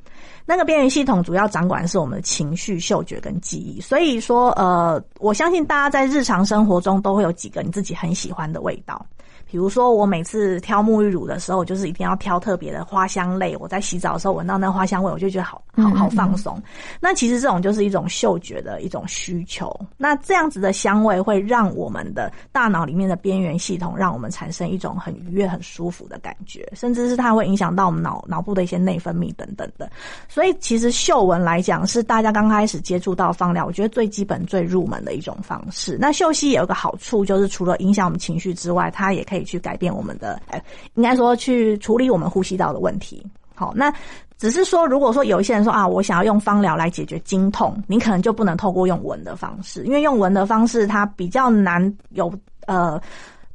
[0.48, 9.04] 那个边缘系统主要掌管的是我们的情绪、嗅觉跟记忆，所以说，呃，我相信大家在日常生活中都会有几个你自己很喜欢的味道。
[9.48, 13.56] 比如说，我每次挑沐浴乳的时候，就是一定要挑特别的花香类。
[13.59, 16.61] 我在洗澡的时候闻到那花香味，我就觉得好好好放松。
[17.00, 19.72] 那其实这种就是一种嗅觉的一种需求。
[19.96, 29.88] 那这样子的香味会让我们的大脑里面的边缘系统，让我们产生一种很愉悦、很舒服的感觉，甚至是它会影响到我们脑脑部的一些内分泌等等的。
[30.28, 35.96] 所以，其实嗅闻来讲，是大家刚开始接触到芳疗，我觉得最基本、最入门的一种方式。
[36.00, 39.36] 那嗅息也有个好处，就是除了影响我们情绪之外，它也可以。
[39.37, 40.62] 可以去改变我们的，哎，
[40.94, 43.25] 应该说去处理我们呼吸道的问题。
[43.55, 43.92] 好，那
[44.38, 52.33] 只是说，如果说有一些人说啊，我想要用芳疗来解决经痛，你可能就不能透过用闻的方式，因为用闻的方式它比较难有
[52.66, 53.01] 呃。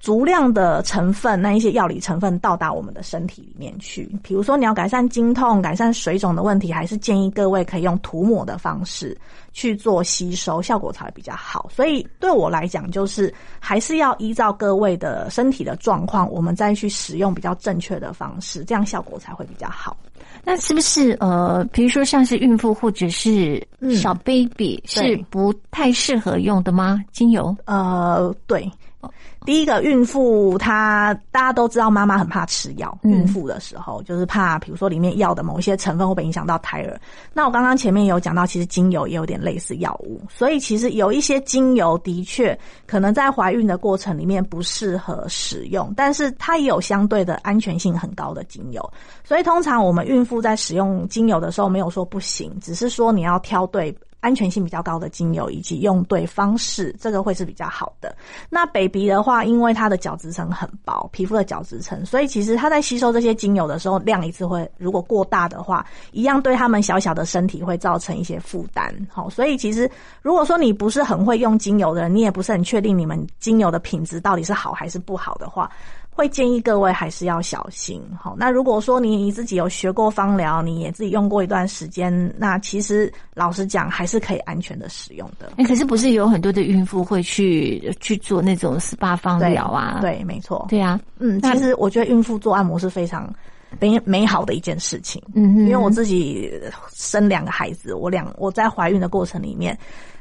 [0.02, 4.04] 足量的成分，那一些药理成分到达我们的身体里面去。
[4.24, 9.16] 比如说，你要改善经痛、改善水肿的问题，还是建议各位可以用涂抹的方式
[9.54, 11.70] 去做吸收，效果才会比较好。
[11.72, 19.96] 所以对我来讲，就是还是要依照各位的身体的状况，我们再去使用比较正确的方式，这样效果才会比较好。
[20.44, 23.64] 那是不是呃，比如说像是孕妇或者是
[23.96, 27.00] 小 baby 是不太适合用的吗？
[27.12, 27.56] 精油？
[27.66, 28.68] 呃，对。
[29.44, 32.96] 第一个，孕妇她大家都知道，妈妈很怕吃药。
[33.02, 37.00] 孕妇的时候，就是怕，比如说里面药的某一些成分会不会影响到胎儿。
[37.34, 48.94] 那我刚刚前面有讲到，其实精油也有点类似药物，所以其实有一些精油的确可能在怀孕的过程里面不适合使用，但是它也有相对的安全性很高的精油。
[49.24, 53.92] 所以通常我们孕妇在使用精油的时候，没有说不行，只是说你要挑对。
[54.22, 58.16] 安全性比较高的精油以及用对方式，这个会是比较好的。
[58.50, 68.96] 那 baby 的话，因为它的角质层很薄，皮肤的角质层，所以其实它在吸收这些精油的时候，量一次会如果过大的话，一样对他们小小的身体会造成一些负担。
[69.10, 69.90] 好，所以其实
[70.22, 75.70] 如果说你不是很会用精油的人，你也不是很确定你们精油的品质到底是好还是不好的话。
[76.14, 78.02] 会建议各位还是要小心。
[78.20, 85.54] 好，那如果说你你自己有学过芳疗，你也自己用过一段时间，那其实老实讲还是可以安全的使用的。
[85.56, 90.00] 哎，可是不是有很多的孕妇会去去做那种 SPA 芳疗啊？
[90.02, 90.66] 对，没错。
[90.70, 93.34] 对啊，嗯，其实我觉得孕妇做按摩是非常
[93.80, 95.22] 美美好的一件事情。
[95.34, 96.52] 嗯，因为我自己
[96.94, 99.76] 生两个孩子，我两我在怀孕的过程里面，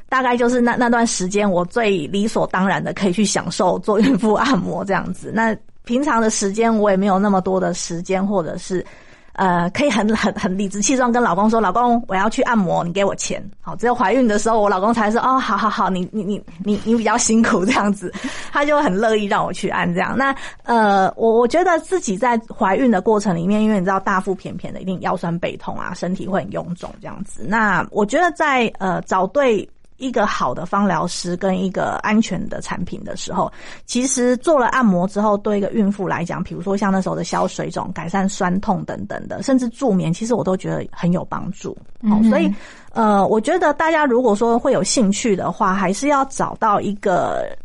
[0.07, 5.31] 大概就是那那段时间，我最理所当然的可以去享受做孕妇按摩这样子。
[5.35, 8.85] 那平常的时间我也没有那么多的时间，或者是，
[9.33, 18.13] 呃，可以很 很很理直气壮跟老公说：“老公，我要去按摩，你给我钱。”好，只有怀孕的时候，我老公才说：“哦，好好好，你你你你你比较辛苦这样子。”
[18.53, 20.15] 他就很乐意让我去按这样。
[20.17, 27.43] 那呃，我我觉得自己在怀孕的过程里面，因为你知道大腹便便的，一定腰酸背痛啊，身体会很臃肿这样子。
[27.47, 29.67] 那我觉得在呃找对。
[30.01, 33.51] 一个好的芳疗师跟一个安全的产品的时候，
[33.85, 41.77] 其实做了按摩之后，对一个孕妇来讲，比如说像那时候的消水肿、改善酸痛等等的，甚至助眠，其实我都觉得很有帮助。
[42.09, 42.51] 好，所以
[42.93, 47.55] 呃，我觉得大家如果说会有兴趣的话，还是要找到一个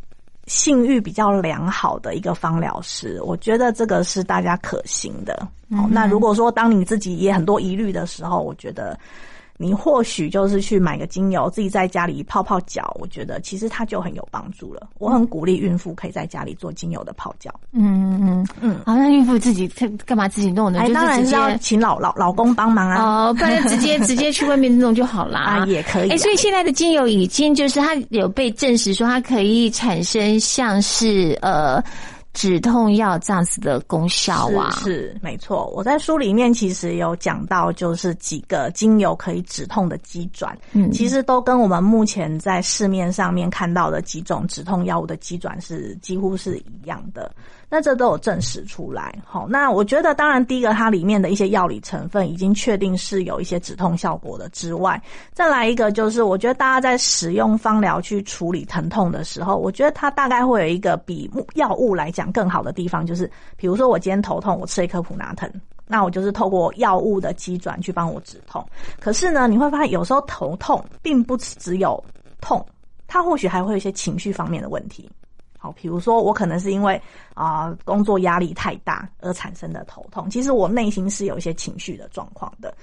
[0.47, 5.49] 性欲比较良好的一个芳疗师，我觉得这个是大家可行的。
[5.75, 8.99] 好，那如果说当你自己也很多疑虑的时候，我觉得。
[9.59, 14.89] 你或许就是去买个精油，自己在家里泡泡脚，我觉得其实它就很有帮助了。
[14.99, 17.51] 我很鼓励孕妇可以在家里做精油的泡脚。
[17.73, 18.81] 嗯嗯嗯。
[18.85, 19.67] 好，那孕妇自己
[20.05, 20.81] 干嘛自己弄呢？
[20.81, 23.29] 哎，当然是要请老老老公帮忙啊。
[23.29, 25.41] 哦，不然直接直接去外面弄就好啦。
[25.63, 26.11] 啊，也可以。
[26.11, 31.83] 哎，所以现在的精油已经就是它有被证实说它可以产生像是呃。
[32.37, 35.73] 止痛药这样子的功效啊，是没错。
[35.75, 47.35] 我在书里面其实有讲到，就是几个精油可以止痛的机转，嗯，其实都跟我们目前在市面上面看到的几种止痛药物的机转是几乎是一样的。
[47.69, 55.03] 那这都有证实出来，好，那我觉得当然第一个它里面的一些药理成分已经确定是有一些止痛效果的之外，
[55.33, 65.51] 再来一个就是我觉得大家在使用芳疗去处理疼痛的时候，我觉得它大概会有一个比药物来讲更好的地方，就是比如说我今天头痛，我吃一颗普拿疼，
[65.89, 68.65] 那我就是透过药物的机转去帮我止痛。
[69.01, 72.03] 可是呢，你会发现有时候头痛并不只有
[72.41, 72.65] 痛，
[73.09, 75.11] 它或许还会有一些情绪方面的问题。
[75.73, 77.01] 比如说我可能是因为
[77.35, 82.75] 啊工作压力太大而产生的头痛，其实我内心是有一些情绪的状况的。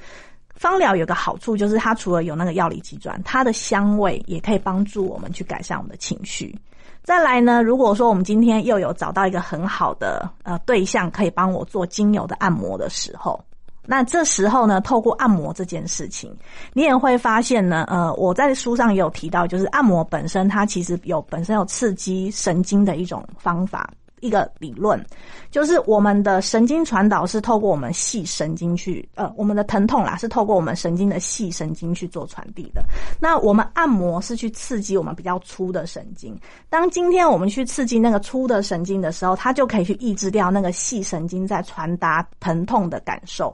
[0.56, 6.58] 芳疗有个好处就是它除了有那个药理机转，它的香味也可以帮助我们去改善我们的情绪。
[7.04, 13.44] 再来呢，如果说我们今天又有找到一个很好的呃对象，可以帮我做精油的按摩的时候。
[13.86, 16.34] 那这时候呢，透过按摩这件事情，
[16.74, 23.90] 你也会发现呢，呃，我在书上也有提到，就是按摩本身它其实有本身有刺激神经的一种方法，
[24.22, 25.06] 一个理论，
[25.52, 32.82] 就是我们的神经传导是透过我们细神经去，呃，我们的疼痛啦是透过我们神经的细神经去做传递的。
[33.20, 43.54] 那我们按摩是去刺激我们比较粗的神经，当今天我们去刺激那个粗的神经的时候，它就可以去抑制掉那个细神经在传达疼痛的感受。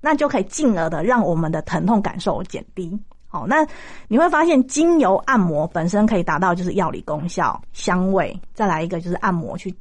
[0.00, 2.98] 那就可以进而的让我们的疼痛感受减低。
[3.32, 3.64] 好，那
[4.08, 9.72] 你会发现精油按摩本身可以达到就是药理功效、香味，再来一个就是按摩去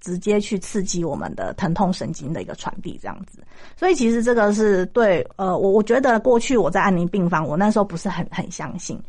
[0.00, 3.38] 直接去刺激我们的疼痛神经的一个传递，这样子。
[3.76, 9.00] 所以其实这个是对呃，我我觉得过去我在安宁病房，我那时候不是很很相信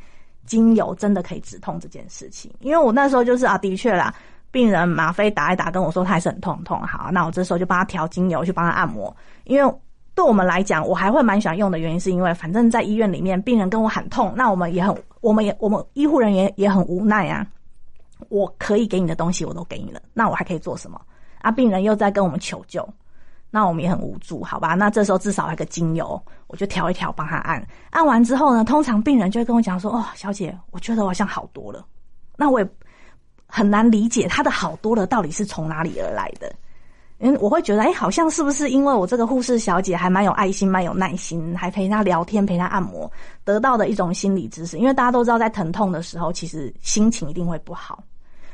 [0.45, 4.13] 精油真的可以止痛这件事情，因为我那时候就是啊，的确啦，
[4.51, 9.73] 病人吗啡打一打跟我说他还是很痛痛，好，那我这时候就帮他调精油去帮他按摩，因为。
[10.17, 17.45] 对我们来讲，我还会蛮喜欢用的原因，是因为反正在医院里面，病人跟我喊痛，那我们也很，我们也我们医护人员也很无奈啊。
[18.29, 20.99] 我可以给你的东西我都给你了，那我还可以做什么？
[21.43, 22.83] 啊，病人又在跟我们求救，
[23.51, 24.73] 那我们也很无助，好吧？
[24.73, 31.85] 那这时候至少还个精油，我就调一调帮他按，按完之后呢，通常病人就会跟我讲说：“哦，小姐，我觉得我好像好多了。”
[32.35, 32.67] 那我也
[33.45, 36.51] 很难理解他的好多了到底是从哪里而来的。
[37.19, 43.11] 嗯，我会觉得，哎，好像是不是因为我这个护士小姐还蛮有爱心、蛮有耐心，还陪她聊天、陪她按摩，
[43.43, 44.77] 得到的一种心理知识。
[44.77, 48.03] 因为大家都知道，在疼痛的时候，其实心情一定会不好。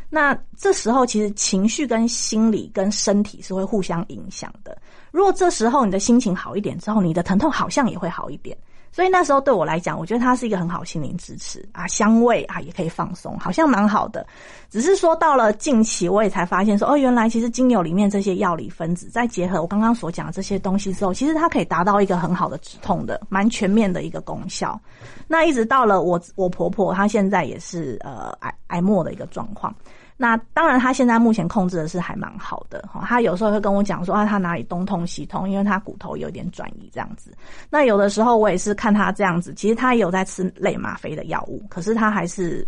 [0.09, 4.78] 那这时候，其实情绪跟心理跟身体是会互相影响的。
[5.11, 8.57] 如果这时候你的心情好一点之后，你的疼痛好像也会好一点。
[8.94, 14.24] 所以那时候对我来讲，我觉得它是一个很好心灵支持啊，香味啊也可以放松，好像蛮好的。
[14.70, 24.80] 只是说到了近期，我也才发现说，哦，原来其实精油里面这些药理分子，在结合我刚刚所讲的这些东西之后，其实它可以达到一个很好的止痛的、蛮全面的一个功效。
[25.28, 29.74] 那一直到了我我婆婆，她现在也是呃癌癌末的一个状况。
[30.16, 33.03] 那当然，他现在目前控制的是还蛮好的哈。
[33.05, 37.36] 他有时候会跟我讲说啊，他哪里东痛西痛，因为他骨头有点转移这样子。
[37.70, 42.66] 那有的时候我也是看他这样子，其实他也有在吃类吗啡的药物，可是他还是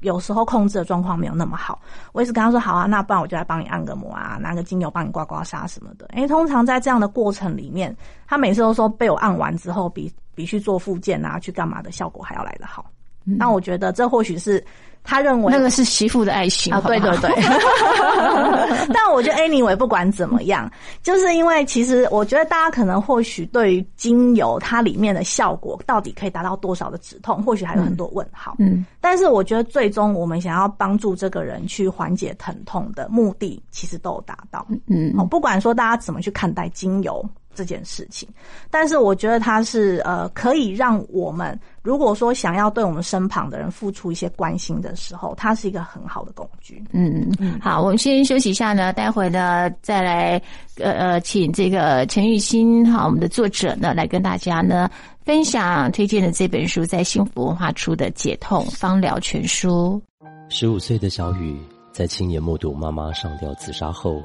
[0.00, 1.80] 有时候控制的状况没有那么好。
[2.12, 6.08] 我也是跟他说好啊，那不然我就来帮你按个摩啊，拿个精油帮你刮刮痧什么的。
[6.14, 7.94] 因为通常在这样的过程里面，
[8.28, 12.86] 他每次都说被我按完之后，比比去做复健啊，去干嘛的效果还要来得好。
[13.24, 14.64] 那我觉得这或许是。
[15.06, 17.30] 他认为那个是媳妇的爱心啊，对对对。
[18.92, 20.70] 但我觉得 anyway 不管怎么样，
[21.02, 28.56] 就是因为其实我觉得大家可能或许对于精油它里面的效果到底可以达到多少的止痛，或许还有很多问号。
[28.58, 34.66] 嗯，但是我觉得最终我们想要帮助这个人去缓解疼痛的目的，其实都有达到。
[34.88, 37.24] 嗯，哦，不管说大家怎么去看待精油。
[37.56, 38.28] 这件事情，
[38.70, 46.82] 但是我觉得它是呃，可以让我们如果说想要对我们身旁的人付出一些关心的时候，它是一个很好的工具。
[46.90, 50.42] 嗯嗯，好，我们先休息一下呢，待会呢再来
[50.78, 54.90] 呃呃，请这个陈玉欣哈，我们的作者呢来跟大家呢
[55.24, 60.02] 分享推荐的这本书，在幸福文化出的《解痛方疗全书》。
[60.48, 61.56] 十五岁的小雨
[61.92, 64.20] 在亲眼目睹妈妈上吊自杀后，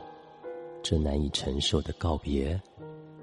[0.82, 2.59] 这难以承受的告别。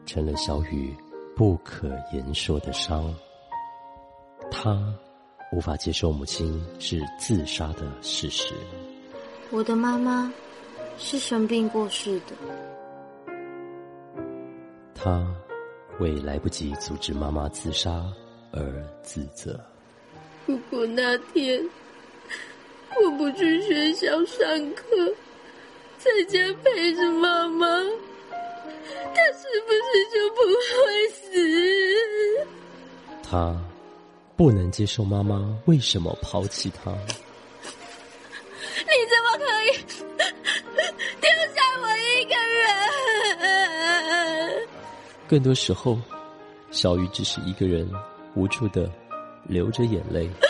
[0.07, 0.97] 成了小雨
[1.37, 3.05] 不可言说的伤。
[4.51, 4.77] 他
[5.53, 8.55] 无法接受母亲是自杀的事实。
[9.51, 10.33] 我的妈妈
[10.99, 12.35] 是生病过世的。
[14.95, 15.27] 他
[16.01, 18.05] 为来不及阻止妈妈自杀
[18.53, 19.59] 而自责。
[20.45, 21.63] 如果那天
[23.01, 24.85] 我不去学校上课，
[25.99, 27.67] 在家陪着妈妈。
[29.15, 30.41] 她是不是就不
[30.75, 31.17] 会死？
[33.23, 33.55] 他
[34.39, 36.93] 不能接受妈妈为什么抛弃他。
[36.93, 36.99] 你
[39.11, 39.67] 怎么可以
[41.21, 42.35] 丢下我一个
[44.63, 44.69] 人？
[45.27, 45.99] 更多时候，
[46.71, 47.91] 小鱼只是一个人
[48.37, 48.89] 无助的
[49.43, 50.31] 流着眼泪。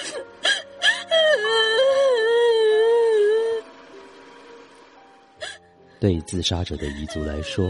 [5.99, 7.67] 对自杀者的彝族来说。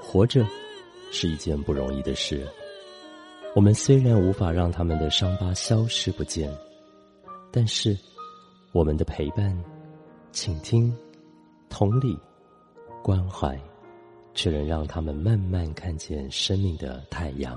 [0.00, 0.46] 活着
[1.10, 2.46] 是一件不容易的事。
[3.54, 6.52] 我们虽然无法让他们的伤疤消失不见，
[7.52, 7.96] 但是
[8.72, 9.56] 我们的陪伴、
[10.32, 10.92] 倾听、
[11.68, 12.18] 同理、
[13.00, 13.56] 关怀，
[14.34, 17.56] 却能让他们慢慢看见生命的太阳。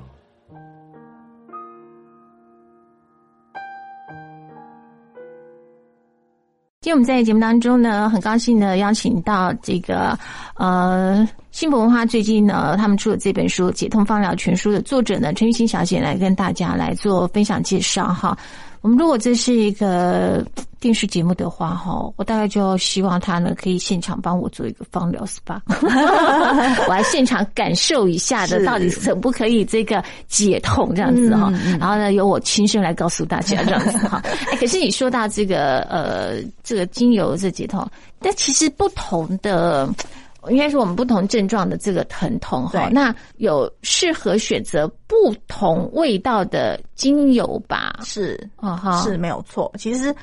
[6.79, 10.17] 今天我们在节目当中呢，很高兴的邀请到这个
[10.55, 18.37] 呃幸福文化最近呢，他们出了这本书《解痛芳疗全书》的作者呢陈玉欣小姐来跟大家来做分享介绍哈。
[18.81, 20.45] 我们如果这是一个
[20.79, 25.59] 电视节目的话，哈，我大概就希望他呢可以现场帮我做一个芳疗 SPA，
[26.87, 31.51] 我来现场感受一下的，到底可不可以这个解痛这样子哈？
[31.79, 34.21] 然后呢，由我亲身来告诉大家这样子哈。
[34.51, 37.85] 哎，可是你说到这个呃，这个精油这解痛，
[38.19, 39.89] 但其实不同的。
[40.49, 47.99] 应该是我们不同症状的这个疼痛哈，那有适合选择不同味道的精油吧？
[48.03, 49.71] 是啊哈，是没有错。
[49.77, 50.13] 其实，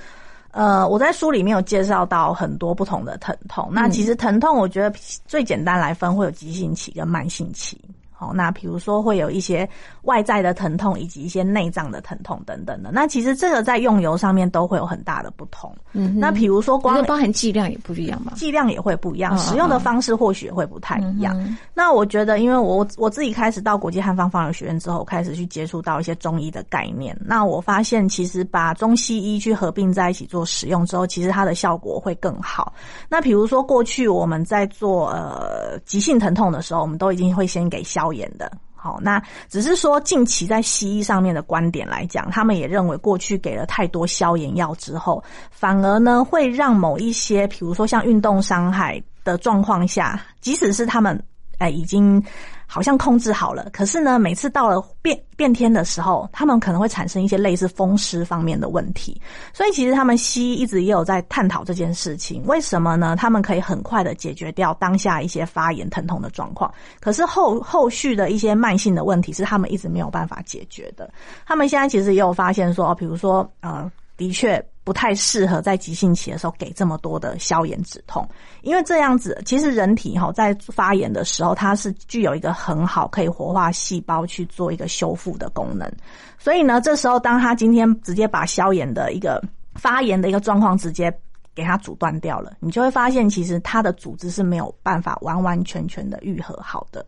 [0.53, 3.69] 呃，我在书里面有介绍到很多不同的疼痛。
[3.73, 4.95] 那其实疼痛，我觉得
[5.27, 7.81] 最简单来分会有急性期跟慢性期。
[8.25, 9.69] 好，那比如说会有一些
[10.03, 12.91] 外在的疼痛，以及一些内脏的疼痛等等的。
[12.91, 15.75] 那其实这个在用油上面都会有很大的不同。
[15.93, 21.37] 嗯，那比如说光包含剂量也不一样嘛，剂量也会不一样，使用的方式或许会不太一样。
[21.75, 27.15] 那我觉得，因为我我自己开始到国际汉方芳疗学院之后，开始去接触到一些中医的概念。
[27.21, 32.73] 那我发现，其实把中西医去合并在一起做使用之后，其实它的效果会更好。
[33.09, 38.14] 那比如说过去我们在做呃急性疼痛的时候，我们都已经会先给消。
[38.15, 51.23] 演的，好，那只是说近期在西医上面的观点来讲，他们也认为过去给了太多消炎药之后，反而呢会让某一些，比如说像运动伤害的状况下，即使是他们
[51.59, 52.25] 哎已经。
[52.67, 59.21] 好像控制好了，可是呢，每次到了变变天的时候，他们可能会产生一些类似风湿方面的问题。
[59.53, 63.15] 所以其实他们西医一直也有在探讨这件事情，为什么呢？
[63.17, 71.11] 他们可以很快的解决掉当下一些发炎疼痛的状况，可是后后续的一些慢性的问题是他们一直没有办法解决的。
[71.47, 73.91] 他们现在其实也有发现说，比如说呃。
[74.17, 78.29] 的确不太适合在急性期的时候给这么多的消炎止痛，
[78.61, 85.91] 因为这样子其实人体哈在发炎的时候，它是具有一个很好可以活化细胞去做一个修复的功能。
[86.39, 89.43] 所以呢，这时候当他今天直接把消炎的一个
[89.75, 91.11] 发炎的一个状况直接
[91.55, 97.05] 给它阻断掉了，你就会发现其实它的组织是没有办法完完全全的愈合好的。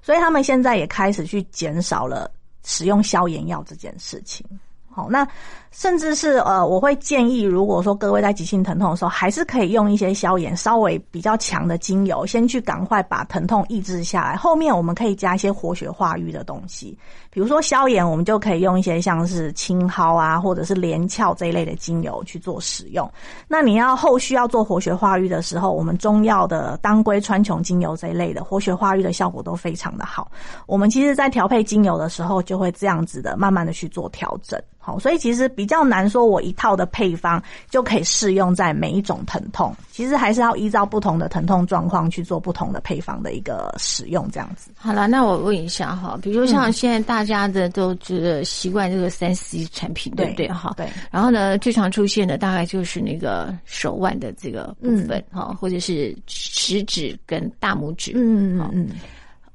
[0.00, 2.30] 所以他们现在也开始去减少了
[2.64, 4.46] 使用消炎药这件事情。
[4.98, 5.26] 好，那。
[5.70, 14.34] 甚至是呃，我会建议，如果说各位在急性疼痛的时候，还是可以用一些消炎稍微比较强的精油，先去赶快把疼痛抑制下来。
[14.34, 16.98] 后面我们可以加一些活血化瘀的东西，
[17.30, 23.08] 比如说消炎，我们就可以用一些像是青蒿啊，或者是连翘这一类的精油去做使用。
[23.46, 30.32] 那你要后续要做活血化瘀的时候，我们中药的当归川穹精油这一类的活血化瘀的效果都非常的好。
[30.66, 34.58] 我们其实在调配精油的时候，就会这样子的慢慢的去做调整。
[34.88, 39.70] 好，所以其实比较难说，我一套的配方就可以适用在每一种疼痛。
[39.90, 44.70] 其实还是要依照不同的疼痛状况去做不同的配方的一个使用，这样子。
[44.78, 50.48] 好了，那我问一下哈，比如像现在大家的都觉得习惯这个三 C 产品，对不对？
[50.48, 50.88] 哈，对。
[51.10, 58.88] 然后呢，最常出现的大概就是那个手腕的这个部分哈，或者是食指跟大拇指，嗯嗯嗯，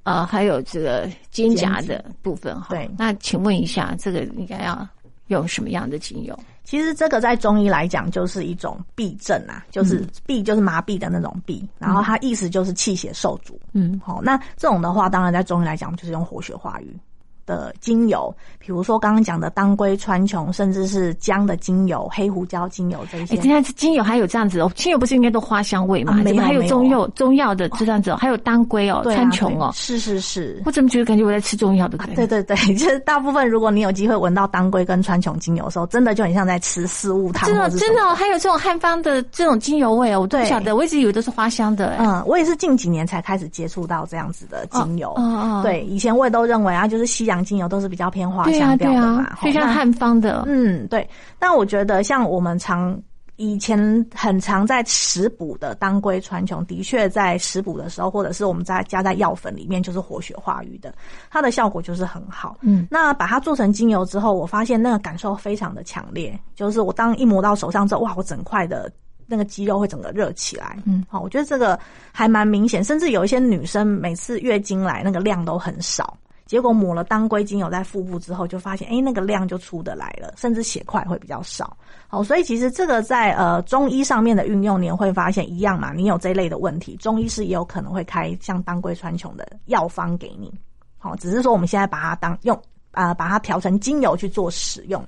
[0.03, 2.67] 呃，还有这个肩胛的部分哈。
[2.69, 2.87] 对。
[2.99, 4.87] 那请问一下，这个应该要？
[5.27, 6.37] 用什么样的精油？
[6.63, 13.59] 其实这个在中医来讲就是一种痹症啊，就是痹就是麻痹的那种痹，然后它意思就是气血受阻。
[13.73, 16.97] 嗯，好，那这种的话，当然在中医来讲就是用活血化瘀。
[17.45, 23.35] 的精油，比如说刚刚讲的当归、川穹，甚至是姜的精油、黑胡椒精油这些。
[23.35, 26.13] 哎，现在精油还有这样子哦，精油不是应该都花香味吗？
[26.23, 29.71] 没有，还有中药中药的这样子哦，还有当归哦、川穹哦。
[29.73, 32.15] 是是是，我怎么觉得感觉我在吃中药的感觉？
[32.15, 37.49] 对对对， 就是大部分如果你有机会闻到当归跟川穹精油的时候，真的就很像在吃四物汤。
[37.49, 41.95] 真的真的，还有这种汉方的这种精油味哦，我不晓得，我一直以为都是花香的。
[41.99, 45.13] 嗯，我也是近几年才开始接触到这样子的精油。
[45.17, 48.03] 嗯嗯，对，以前我也都认为啊，就是西洋精油都是比较。
[48.13, 51.09] 偏花香调的嘛，就像汉方的，嗯，对。
[51.39, 52.95] 那我觉得像我们常
[53.37, 60.93] 以前很常在食补的当归川穹，的确在食补的时候，或者是我们在加在药粉里面，就是活血化瘀的，
[61.31, 62.57] 它的效果就是很好。
[62.61, 68.91] 嗯，那把它做成精油之后，我发现那个感受非常的强烈，就是我当一抹到手上之后，哇，我整块的
[69.25, 70.77] 那个肌肉会整个热起来。
[70.85, 71.79] 嗯，好，我觉得这个
[72.11, 76.15] 还蛮明显，甚至有一些女生每次月经来那个量都很少。
[76.53, 81.75] 结果抹了当归精油在腹部之后，就发现哎，那个量就出得来了，甚至血块会比较少。
[82.07, 85.93] 好，所以其实这个在呃中医上面的运用，你会发现一样嘛。
[85.93, 90.53] 你有这类的问题，中医师也有可能会开像当归川穹的药方给你。
[90.99, 92.55] 好，只是说我们现在把它当用
[92.91, 95.03] 啊，把它调成精油去做使用，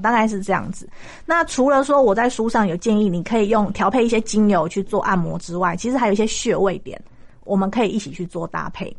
[0.00, 0.88] 大概是这样子。
[1.26, 6.98] 那除了说我在书上有建议，你可以用调配一些精油去做按摩之外，其实还有一些穴位点，
[7.44, 8.96] 我们可以一起去做搭配。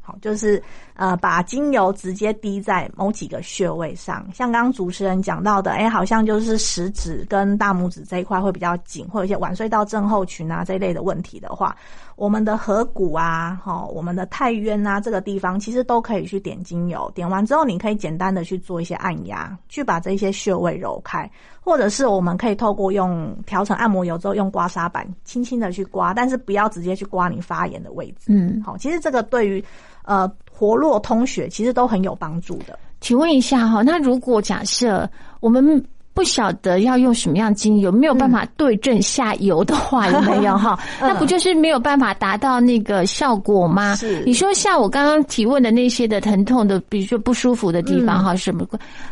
[0.00, 0.62] 好就是
[0.98, 11.76] 呃，把精油直接滴在某几个穴位上，像刚刚主持人讲到的，哎，好像就是食指跟大拇指这一块会比较紧，或者一些晚睡到症候群啊这一类的问题的话，
[12.16, 21.30] 我们的合谷啊，哈，我们的太渊啊这个地方，其实都可以去点精油，点完之后，你可以简单的去做一些按压，去把这些穴位揉开，
[21.60, 28.32] 或者是我们可以透过用调成按摩油之后，用刮痧板轻轻的去刮，但是不要直接去刮你发炎的位置。
[28.32, 29.64] 嗯，好，其实这个对于
[30.02, 30.26] 呃，
[30.58, 32.76] 活络通血其实都很有帮助的。
[33.00, 35.84] 请问一下哈，那如果假设我们。
[36.18, 40.76] 不晓得要用什么样精油，没有办法对症下油的话，有没有哈？
[41.00, 43.94] 那不就是没有办法达到那个效果吗？
[43.94, 48.66] 是你说像我刚刚提问的那些的疼痛的，比如说不舒服的地方哈，什么？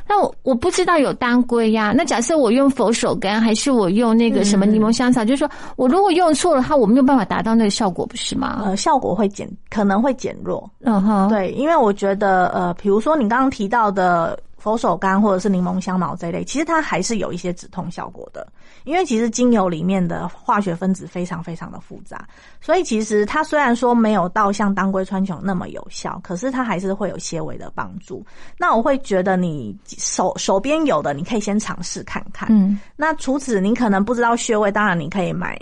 [0.09, 1.93] 那我我不知道有当归呀。
[1.97, 5.25] 那假设我用佛手柑，还是我用那个什么柠檬香草？
[5.25, 8.63] 就是说我如果用错了，它我没有办法达到那个效果，不是吗？
[8.65, 10.69] 呃，效果会减，可能会减弱。
[10.83, 14.37] 嗯哼，对，因为我觉得呃，比如说你刚刚提到的。
[14.67, 18.45] 佛手柑或者是柠檬香茅这一类，其实它还是有一些止痛效果的。
[18.83, 22.27] 因为其实精油里面的化学分子非常非常的复杂，
[22.61, 28.27] 所以其实它虽然说没有到像当归川穹那么有效，可是它还是会有些微的帮助。
[28.59, 32.49] 那我会觉得你手手边有的，你可以先尝试看看。
[32.51, 35.57] 嗯，那除此你可能不知道穴位，当然你可以买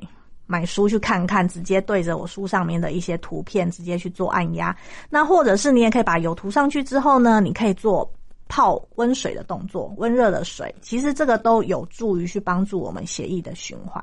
[0.47, 4.75] 买书去看看，直接对着我书上面的一些图片直接去做按压。
[5.11, 8.11] 那或者是你也可以把油涂上去之后呢，你可以做。
[8.49, 14.03] 泡温水的动作，温热的水，其实这个都有助于去帮助我们血液的循环。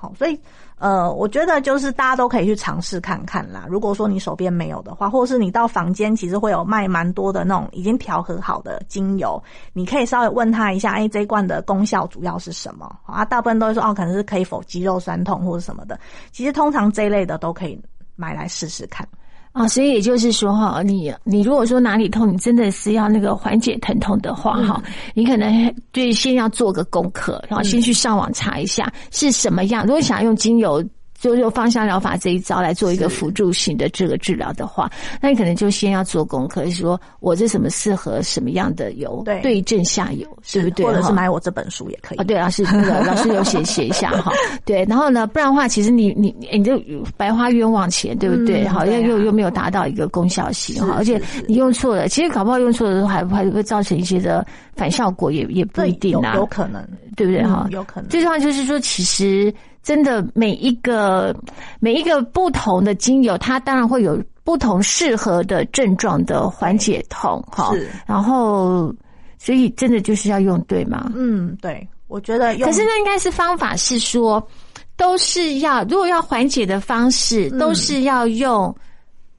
[0.00, 0.40] 好，所以
[0.76, 3.66] 呃，我觉得就是大家都可以去尝试看看啦。
[3.68, 12.96] 如果说你手边没有的话，或者是你到房间，其实会有卖蛮多的那种已经调和好的精油，你可以稍微问他一下，哎，这罐的功效主要是什么？
[13.06, 15.98] 啊，大部分都会说哦，可能是可以否肌肉酸痛或者什么的。
[16.30, 17.76] 其实通常这一类的都可以
[18.14, 19.04] 买来试试看。
[19.52, 24.82] 啊，所以也就是说哈，你你如果说哪里痛，你真的是要那个缓解疼痛的话哈，
[25.14, 29.84] 你可能对先要做个功课，然后先去上网查一下是什么样。
[29.84, 30.84] 如果想要用精油。
[31.18, 34.88] 就用芳香疗法这一招来做一个辅助性的这个治疗的话，
[35.20, 40.86] 那你可能就先要做功课，说我这什么适合什么样的油，对对症下油，对不对？
[40.86, 42.24] 或者是买我这本书也可以啊。
[42.24, 44.32] 对老师那个老师有写写一下哈。
[44.64, 46.80] 对，然后呢，不然的话，其实你你你就
[47.16, 48.66] 白花冤枉钱，对不对？
[48.68, 54.46] 好像又又没有达到一个功效性哈，而且你用错了，其实搞不好用错了之后，还还会造成一些的
[54.76, 56.80] 反效果，也也不一定啊，有可能，
[57.16, 57.66] 对不对哈？
[57.72, 58.08] 有可能。
[58.08, 59.52] 最重要就是说，其实。
[59.88, 61.34] 真的每一个
[61.80, 67.72] 每一个不同的精油，它当然会有不同适合的症状的缓解痛哈。
[67.72, 68.94] 是，然后
[69.38, 71.10] 所以真的就是要用对吗？
[71.16, 72.54] 嗯，对，我觉得。
[72.58, 74.46] 可是那应该是方法是说，
[74.94, 78.76] 都是要如果要缓解的方式，都是要用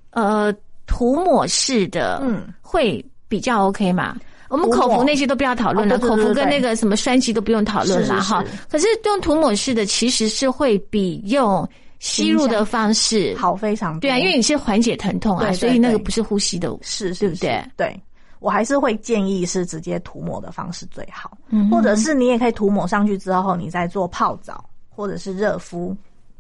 [0.10, 0.52] 呃
[0.88, 4.16] 涂抹式的，嗯，会比较 OK 嘛？
[4.50, 8.44] 我们口服那些都不要讨论了，口服跟那个什么栓剂都不用讨论了哈。
[8.70, 11.68] 可是用涂抹式的其实是会比用
[12.00, 14.02] 吸入的方式好非常多。
[14.02, 17.64] 对啊，因为你是缓解疼痛啊，所以那个不是呼吸的，是对不对？
[17.78, 18.02] 对，
[18.40, 21.38] 我还是会建议是直接涂抹的方式最好，
[21.70, 25.96] 或者是你也可以涂抹上去之后，你再做泡澡或者是热敷，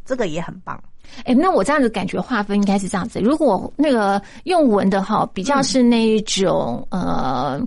[0.06, 0.82] 这个也很棒。
[1.26, 3.20] 哎，那我这样子感觉划分应该是这样子。
[3.20, 7.60] 如果那个用闻的哈，比较是那一种呃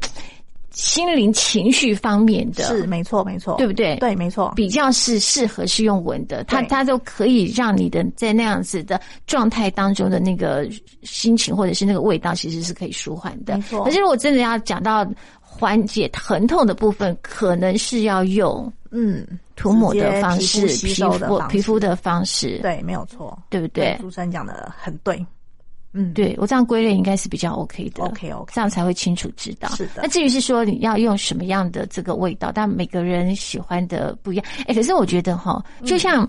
[0.72, 3.96] 心灵情绪方面的，是没错没错，对不对？
[3.96, 10.68] 对，没错，比较是适合是用闻的，它它就可以让你的在那样子的状态当中的那个
[11.02, 13.56] 心情或者是那个味道，其实是可以舒缓的。
[13.56, 13.84] 没错。
[13.84, 15.06] 可是如果真的要讲到
[15.40, 19.26] 缓解疼痛的部分，可能是要用嗯。
[19.54, 23.96] 涂抹的方式，皮肤皮肤的方式，对，没有错，对不对？
[24.00, 25.24] 朱生讲的很对，
[25.92, 29.68] 嗯，对我这样归类应该是比较 OK 的，OK OK，这样才会清楚知道。
[29.70, 34.44] 是的，那至于是说你要用什么样的这个味道，但每个人喜欢的不一样。
[34.66, 36.28] 哎，可是我觉得哈，就像。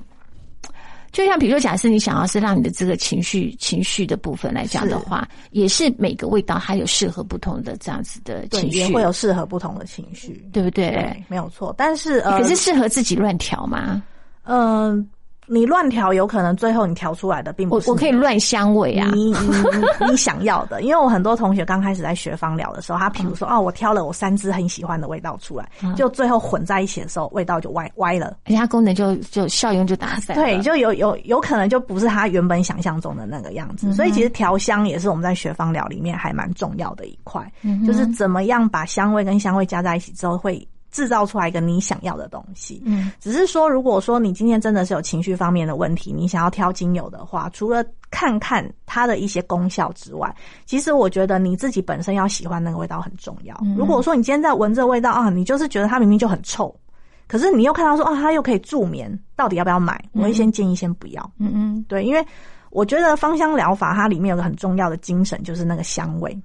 [1.11, 10.89] 就像比如说，假设你想要是让你的这个情绪情绪的部分来讲的话，也是每个味道它有适合不同的这样子的情绪，也会有适合不同的情绪，对不对？
[10.89, 11.71] 对，没有错。
[11.77, 14.01] 但是，可是适合自己乱调吗？
[14.45, 15.07] 嗯。
[15.47, 19.09] 你乱调，有可能最后你调出来的并不是我可以乱香味啊！
[19.13, 30.35] 你你你想要的， 因为我很多同学刚开始在学芳疗的时候，他比如说哦，我挑了我三支很喜欢的味道出来，就最后混在一起的时候，味道就歪歪了，而且它功能就就效用就打散。
[30.35, 33.91] 对，就有有有可能就不是他原本想象中的那个样子。
[33.93, 37.45] 所以其实调香也是我们在学芳疗里面还蛮重要的一块，
[37.85, 40.65] 就是怎么样把香味跟香味加在一起之后会。
[40.93, 50.33] 制造出来一个你想要的东西，嗯，只是说，如果说你今天真的是有情绪方面的问题，你想要挑精油的话，除了看看它的一些功效之外，
[50.65, 53.59] 其实我觉得你自己本身要喜欢那个味道很重要。
[53.75, 56.73] 如果说你今天在闻这味道啊，你就是觉得它明明就很臭，
[57.27, 59.99] 可是你又看到说啊，它又可以助眠，到底要不要买？
[60.13, 61.31] 我会先建议先不要。
[61.39, 62.23] 嗯嗯，对，因为
[62.69, 66.39] 我觉得芳香疗法它里面有个很重要的精神，就是那个香味。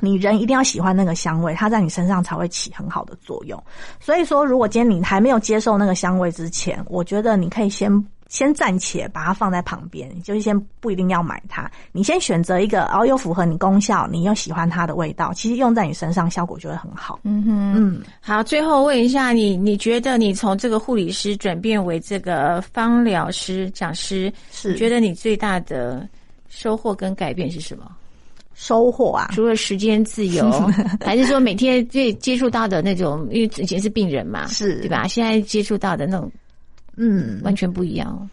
[0.00, 3.62] 你人一定要喜欢那个香味，它在你身上才会起很好的作用。
[3.98, 7.90] 所以说，如果今天你还没有接受那个香味之前，我觉得你可以先
[8.28, 11.68] 先暂且把它放在旁边，就是先不一定要买它。
[11.92, 17.18] 你先选择一个，然后又符合你功效，你又喜欢它的味道，其实用在你身上效果就会很好。
[17.24, 18.42] 嗯哼，嗯，好。
[18.42, 26.06] 最后问一下你，你觉得你从这个护理师转变为这个芳疗师讲师，是觉得你最大的
[26.48, 27.90] 收获跟改变是什么？
[28.60, 30.50] 收获啊，除了时间自由，
[31.00, 35.06] 还是说每天接接触到的那种，因为以前是病人嘛，是对吧？
[35.06, 36.28] 现在接触到的那种，
[36.96, 38.28] 嗯，完全不一样。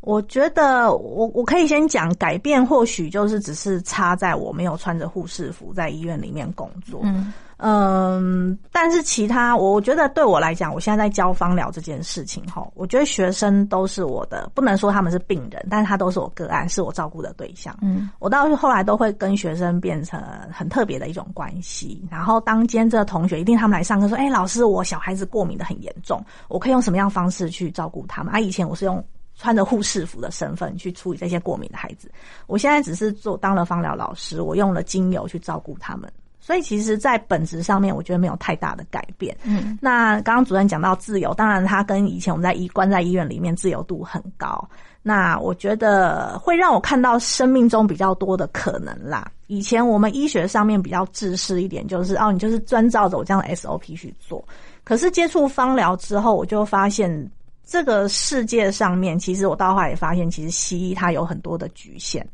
[0.00, 7.00] 我觉得我我可以先讲改变，或许就是只是差在我没有穿着护士服在医院里面工作。
[7.04, 17.76] 嗯嗯，但是其他我觉得对我来讲，我现在在教芳疗这件事情哈，我觉得学生都是我的，不能说他们是病人，但是他都是我个案，是我照顾的对象。
[17.82, 22.06] 嗯，我到后来都会跟学生变成很特别的一种关系。
[22.10, 28.32] 然后当今天这个同学一定他们来上课说，哎，老师，我小孩子过敏的很严重，我可以用什么样方式去照顾他们？
[28.32, 29.04] 啊，以前我是用。
[29.40, 32.10] 穿着护士服的身份去处理这些过敏的孩子，
[32.48, 36.12] 我现在只是做当了芳疗老师，我用了精油去照顾他们，
[36.48, 39.36] 所以其实，在本质上面，我觉得没有太大的改变。
[39.42, 44.66] 嗯，那刚刚主任讲到自由，当然他跟以前我们在医关在医院里面自由度很高，
[45.02, 49.30] 那我觉得会让我看到生命中比较多的可能啦。
[49.48, 54.42] 以前我们医学上面比较自私一点，就是哦，你就是遵照着我这样的 SOP 去做，
[54.84, 57.30] 可是接触芳疗之后，我就发现。
[57.70, 62.26] 这个世界上面，其实我到后来也发现，其实西医它有很多的局限。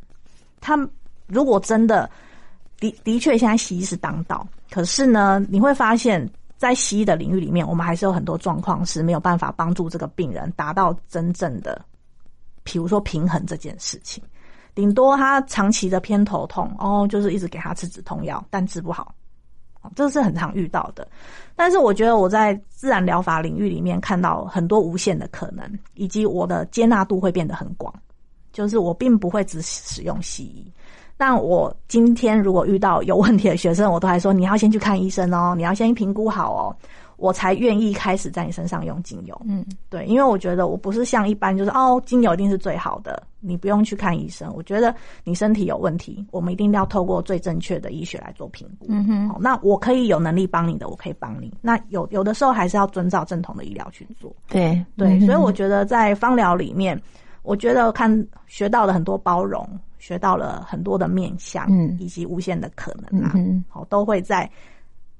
[0.60, 0.78] 它
[1.26, 2.08] 如果真的
[2.90, 11.84] 的的确，现在西医是当道，可是呢，你会发现在西医的领域里面，我们还是有很多状况是没有办法帮助这个病人达到真正的，
[12.62, 14.22] 比如说平衡这件事情。
[14.74, 19.14] 顶多他长期的偏头痛，哦，就是一直给他吃止痛药，但治不好。
[19.94, 21.06] 这是很常遇到的，
[21.54, 27.94] 但是我觉得我在自然疗法领域里面看到很多无限的可能，以及我的接纳度会变得很广。
[28.50, 30.72] 就是我并不会只使用西医，
[31.16, 36.76] 但我今天如果遇到有问题的学生，我都还说你要先去看医生哦， 你要先评估好哦。
[37.16, 44.52] 我才愿意开始在你身上用精油，嗯，对，因为我觉得我不是像一般就是哦，精油一定是最好的，你不用去看医生。
[44.52, 44.92] 我觉得
[45.22, 48.86] 你身体有问题，我们一定要透过最正确的医学来做评估。
[48.88, 51.54] 嗯哼，好，那我可以有能力帮你的，我可以帮你。
[51.62, 54.34] 那有有的时候还是要遵照正统的医疗去做。
[54.48, 57.00] 对对，所以我觉得在芳疗里面，
[57.44, 59.66] 我觉得看学到了很多包容，
[60.04, 63.32] 学到了很多的面向，嗯，以及无限的可能啊，
[63.70, 64.50] 好，都会在。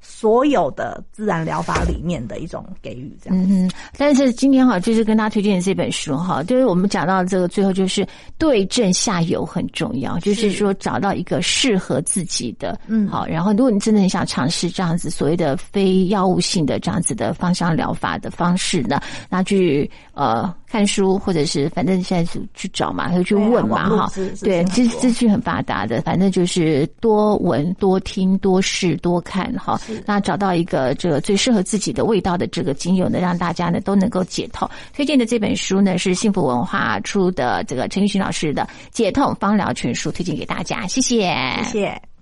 [0.07, 3.47] 所有的自然疗法里面的一种给予，这样。
[3.49, 8.07] 嗯但是今天哈，就是跟大家推荐的这本书哈，就是我们讲到这个最后，就是
[8.37, 13.24] 对症下药很重要，就是说找到一个适合自己的，嗯，好。
[13.26, 20.55] 然后，如果你真的很想尝试这样子所谓的非药物性的这样子的芳香疗法的方式呢，那去呃。
[20.75, 24.12] 看书，或者是反正现在是去找嘛，就去问嘛，哈，
[24.43, 34.68] 对，资资讯很发达的，反正就是多闻、多听、多试、多看，哈，那找到一个这个最适合自己的味道的这个精油呢，让大家呢都能够解痛。
[34.93, 42.14] 推荐的这本书呢是幸福文化出的这个陈玉勋老师的《解痛芳疗全书》，推荐给大家，谢谢，谢谢。